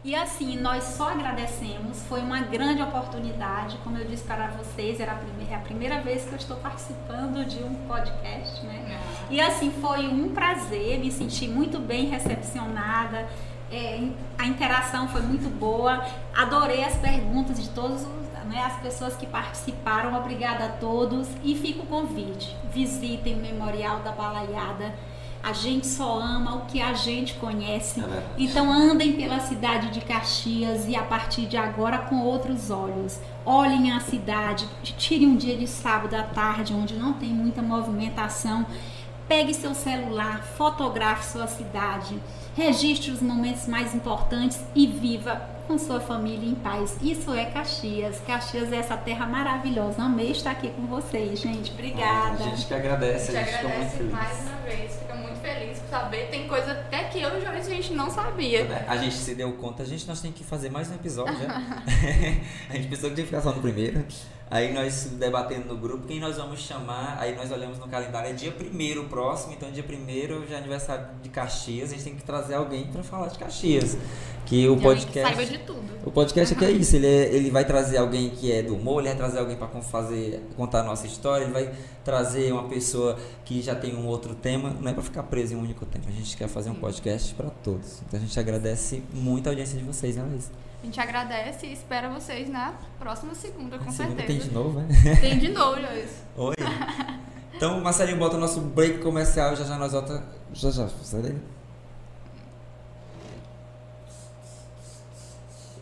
[0.04, 5.12] E assim, nós só agradecemos, foi uma grande oportunidade, como eu disse para vocês, era
[5.12, 9.02] a primeira, é a primeira vez que eu estou participando de um podcast, né?
[9.30, 13.28] E assim, foi um prazer, me senti muito bem recepcionada,
[13.70, 18.08] é, a interação foi muito boa, adorei as perguntas de todos
[18.50, 21.28] né, as pessoas que participaram, obrigada a todos.
[21.43, 24.93] E fica o convite, visitem o Memorial da Balaiada,
[25.41, 28.01] a gente só ama o que a gente conhece.
[28.01, 33.19] É então andem pela cidade de Caxias e a partir de agora com outros olhos.
[33.45, 38.65] Olhem a cidade, tire um dia de sábado à tarde onde não tem muita movimentação.
[39.27, 42.19] Pegue seu celular, fotografe sua cidade,
[42.55, 46.97] registre os momentos mais importantes e viva com sua família em paz.
[46.99, 48.20] Isso é Caxias.
[48.26, 50.01] Caxias é essa terra maravilhosa.
[50.01, 51.72] Amei estar aqui com vocês, gente.
[51.72, 52.43] Obrigada.
[52.43, 54.99] a gente que agradece, a gente, a gente agradece mais uma vez
[55.39, 56.28] feliz por saber.
[56.30, 58.63] Tem coisa até que eu e o Joyce a gente não sabia.
[58.65, 58.86] Né?
[58.88, 61.47] A gente se deu conta, a gente nós tem que fazer mais um episódio já.
[62.70, 64.05] a gente pensou que tinha que ficar só no primeiro.
[64.52, 67.18] Aí nós debatendo no grupo quem nós vamos chamar.
[67.20, 71.06] Aí nós olhamos no calendário, é dia primeiro próximo, então dia primeiro já é aniversário
[71.22, 73.95] de Caxias, a gente tem que trazer alguém para falar de Caxias.
[74.45, 75.36] Que o podcast.
[75.36, 75.80] Saiba de tudo.
[76.04, 79.02] O podcast aqui é isso, ele, é, ele vai trazer alguém que é do humor,
[79.02, 81.72] ele vai trazer alguém para fazer, contar a nossa história, ele vai
[82.04, 85.58] trazer uma pessoa que já tem um outro tema, não é para ficar preso em
[85.58, 86.06] um único tema.
[86.08, 88.02] A gente quer fazer um podcast para todos.
[88.08, 90.50] Então a gente agradece muito a audiência de vocês, né, Luiz?
[90.82, 94.39] A gente agradece e espera vocês na próxima segunda, com segunda certeza.
[94.39, 94.88] Tem de novo, né?
[95.19, 96.15] Tem de novo, Joyce.
[96.38, 96.55] Oi.
[97.53, 100.23] Então, Marcelinho, bota o nosso break comercial já já nós volta.
[100.53, 101.38] Já já, sai daí.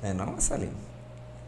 [0.01, 0.73] É, não, Marcelinho.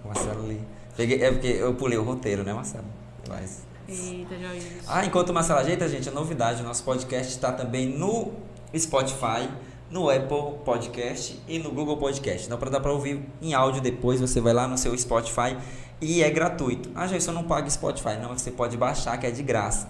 [0.05, 0.61] Marcelo ali.
[0.95, 2.85] Peguei, é porque eu pulei o roteiro, né, Marcelo?
[3.27, 3.63] Mas.
[3.87, 4.81] Eita, Joyce.
[4.87, 8.31] Ah, enquanto o Marcelo ajeita, gente, a novidade, o nosso podcast está também no
[8.77, 9.49] Spotify
[9.89, 12.45] no Apple Podcast e no Google Podcast.
[12.45, 15.57] Então, para dar para ouvir em áudio depois, você vai lá no seu Spotify
[15.99, 16.89] e é gratuito.
[16.93, 18.17] Ah, já eu não pago Spotify.
[18.21, 19.89] Não, você pode baixar, que é de graça.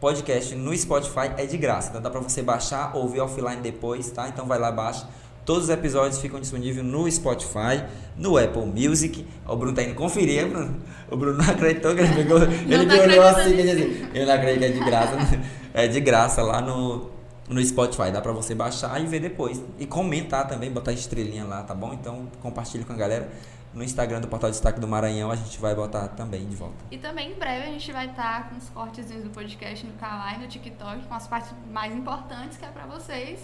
[0.00, 1.90] Podcast no Spotify é de graça.
[1.90, 4.28] Então, dá para você baixar, ouvir offline depois, tá?
[4.28, 5.06] Então, vai lá, baixa.
[5.44, 7.84] Todos os episódios ficam disponíveis no Spotify,
[8.16, 9.26] no Apple Music.
[9.46, 10.76] O Bruno tá indo conferir, Bruno.
[11.10, 12.38] O Bruno não acreditou que ele pegou.
[12.42, 15.40] ele me olhou assim, ele disse, eu não acredito que é de graça.
[15.72, 17.10] É de graça lá no,
[17.50, 18.10] no Spotify.
[18.10, 19.62] Dá pra você baixar e ver depois.
[19.78, 21.92] E comentar também, botar estrelinha lá, tá bom?
[21.92, 23.28] Então compartilhe com a galera.
[23.72, 26.74] No Instagram do Portal Destaque do Maranhão a gente vai botar também de volta.
[26.90, 29.92] E também em breve a gente vai estar tá com os cortezinhos do podcast no
[29.92, 33.38] canal e no TikTok, com as partes mais importantes que é pra vocês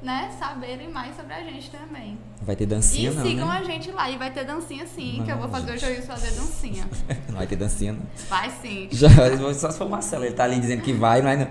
[0.00, 2.18] né, saberem mais sobre a gente também.
[2.40, 3.58] Vai ter dancinha, e não, sigam né?
[3.58, 4.08] a gente lá.
[4.10, 6.88] E vai ter dancinha sim, não, que eu vou fazer o Joilson fazer dancinha.
[7.28, 8.02] não vai ter dancinha, não.
[8.28, 8.88] Vai sim.
[8.92, 9.08] Já,
[9.54, 11.48] só se for o Marcelo, ele tá ali dizendo que vai, mas não.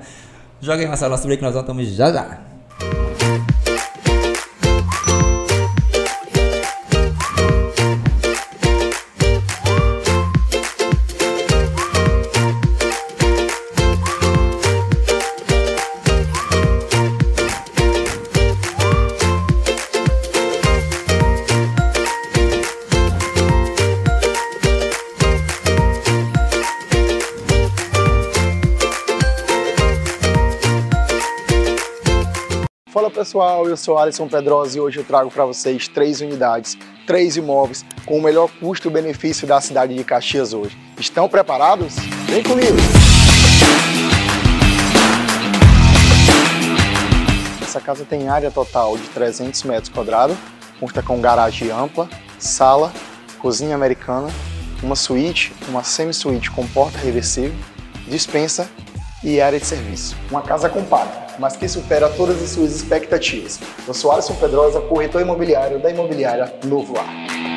[0.62, 2.40] Joga aí, Marcelo, nosso break, nós voltamos já já.
[33.18, 36.76] Pessoal, eu sou Alisson Pedrosa e hoje eu trago para vocês três unidades,
[37.06, 40.76] três imóveis com o melhor custo-benefício da cidade de Caxias hoje.
[41.00, 41.96] Estão preparados?
[42.26, 42.76] Vem comigo!
[47.62, 50.36] Essa casa tem área total de 300 metros quadrados,
[50.80, 52.92] consta com garagem ampla, sala,
[53.38, 54.30] cozinha americana,
[54.82, 57.56] uma suíte, uma semi-suíte com porta reversível,
[58.08, 58.68] dispensa
[59.24, 60.16] e área de serviço.
[60.32, 63.60] Uma casa compacta mas que supera todas as suas expectativas.
[63.88, 67.57] Eu sou Alisson Pedrosa, corretor imobiliário da imobiliária Novo Lar.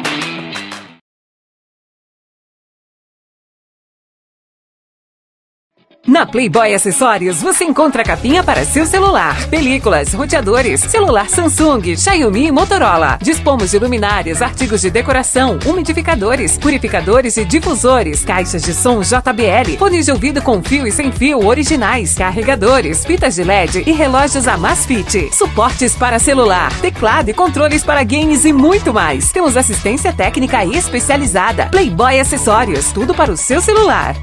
[6.10, 12.50] Na Playboy Acessórios você encontra capinha para seu celular, películas, roteadores, celular Samsung, Xiaomi e
[12.50, 13.16] Motorola.
[13.22, 20.06] Dispomos de luminárias, artigos de decoração, umidificadores, purificadores e difusores, caixas de som JBL, fones
[20.06, 25.32] de ouvido com fio e sem fio originais, carregadores, fitas de LED e relógios Amazfit,
[25.32, 29.30] suportes para celular, teclado e controles para games e muito mais.
[29.30, 31.66] Temos assistência técnica especializada.
[31.66, 34.16] Playboy Acessórios, tudo para o seu celular.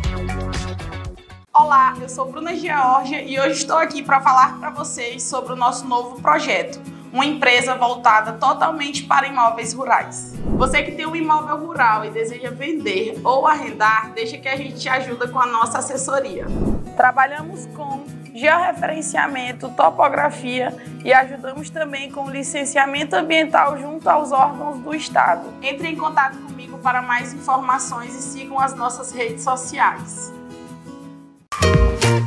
[1.59, 5.55] Olá, eu sou Bruna Georgia e hoje estou aqui para falar para vocês sobre o
[5.55, 6.79] nosso novo projeto,
[7.11, 10.35] uma empresa voltada totalmente para imóveis rurais.
[10.55, 14.77] Você que tem um imóvel rural e deseja vender ou arrendar, deixa que a gente
[14.77, 16.45] te ajuda com a nossa assessoria.
[16.95, 18.05] Trabalhamos com
[18.35, 25.51] georreferenciamento, topografia e ajudamos também com licenciamento ambiental junto aos órgãos do Estado.
[25.63, 30.36] Entre em contato comigo para mais informações e sigam as nossas redes sociais.
[31.59, 32.26] Thank you.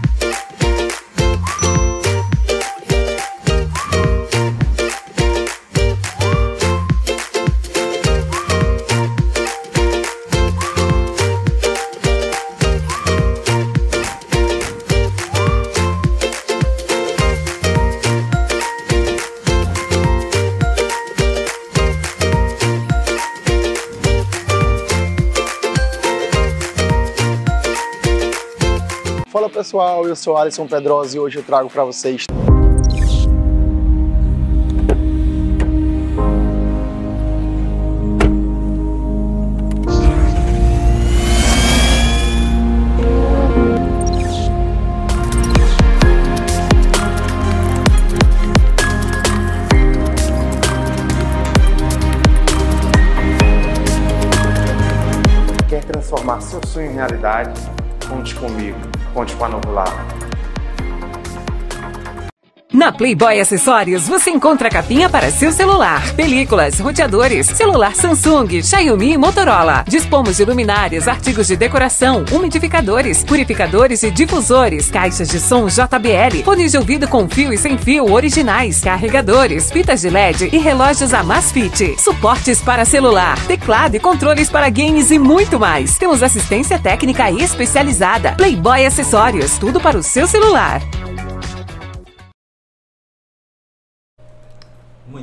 [29.70, 32.26] Pessoal, eu sou Alisson Pedrosa e hoje eu trago para vocês
[55.68, 57.80] Quer transformar seu sonho em realidade?
[58.11, 58.77] Conte comigo.
[59.15, 60.19] Conte com a Novular.
[62.81, 69.19] Na Playboy Acessórios você encontra capinha para seu celular, películas, roteadores, celular Samsung, Xiaomi e
[69.19, 69.85] Motorola.
[69.86, 76.70] Dispomos de luminárias, artigos de decoração, umidificadores, purificadores e difusores, caixas de som JBL, fones
[76.70, 82.01] de ouvido com fio e sem fio originais, carregadores, fitas de LED e relógios Amazfit,
[82.01, 85.98] suportes para celular, teclado e controles para games e muito mais.
[85.98, 88.32] Temos assistência técnica especializada.
[88.39, 90.81] Playboy Acessórios, tudo para o seu celular.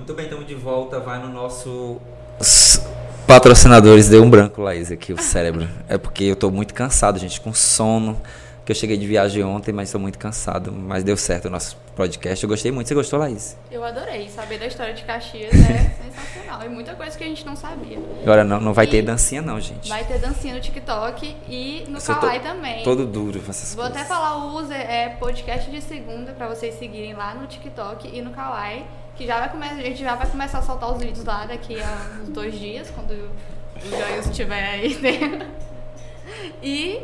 [0.07, 1.01] Muito bem, estamos de volta.
[1.01, 1.99] Vai no nosso.
[2.39, 2.81] Os
[3.27, 5.67] patrocinadores deu um branco, Laís, aqui, o cérebro.
[5.89, 8.17] É porque eu tô muito cansado, gente, com sono.
[8.63, 10.71] Que eu cheguei de viagem ontem, mas estou muito cansado.
[10.71, 12.41] Mas deu certo o nosso podcast.
[12.41, 12.87] Eu gostei muito.
[12.87, 13.57] Você gostou, Laís?
[13.69, 14.29] Eu adorei.
[14.29, 16.63] Saber da história de Caxias é sensacional.
[16.65, 17.99] E muita coisa que a gente não sabia.
[18.21, 19.89] Agora não, não vai E ter dancinha, não, gente.
[19.89, 22.81] Vai ter dancinha no TikTok e no Kawaii também.
[22.85, 24.01] Todo duro com essas Vou coisas.
[24.01, 28.21] até falar o user é podcast de segunda pra vocês seguirem lá no TikTok e
[28.21, 28.85] no Kawaii,
[29.17, 31.79] que já vai começar, a gente já vai começar a soltar os vídeos lá daqui
[31.81, 35.47] a uns dois dias, quando o Joyce estiver aí dentro.
[36.61, 37.01] E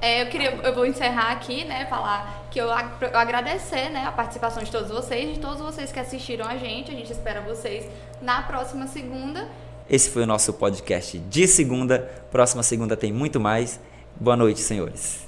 [0.00, 4.12] é, eu queria, eu vou encerrar aqui, né, falar que eu, eu agradecer, né, a
[4.12, 6.90] participação de todos vocês, de todos vocês que assistiram a gente.
[6.90, 7.86] A gente espera vocês
[8.22, 9.46] na próxima segunda.
[9.88, 12.10] Esse foi o nosso podcast de segunda.
[12.30, 13.78] Próxima segunda tem muito mais.
[14.18, 15.25] Boa noite, senhores.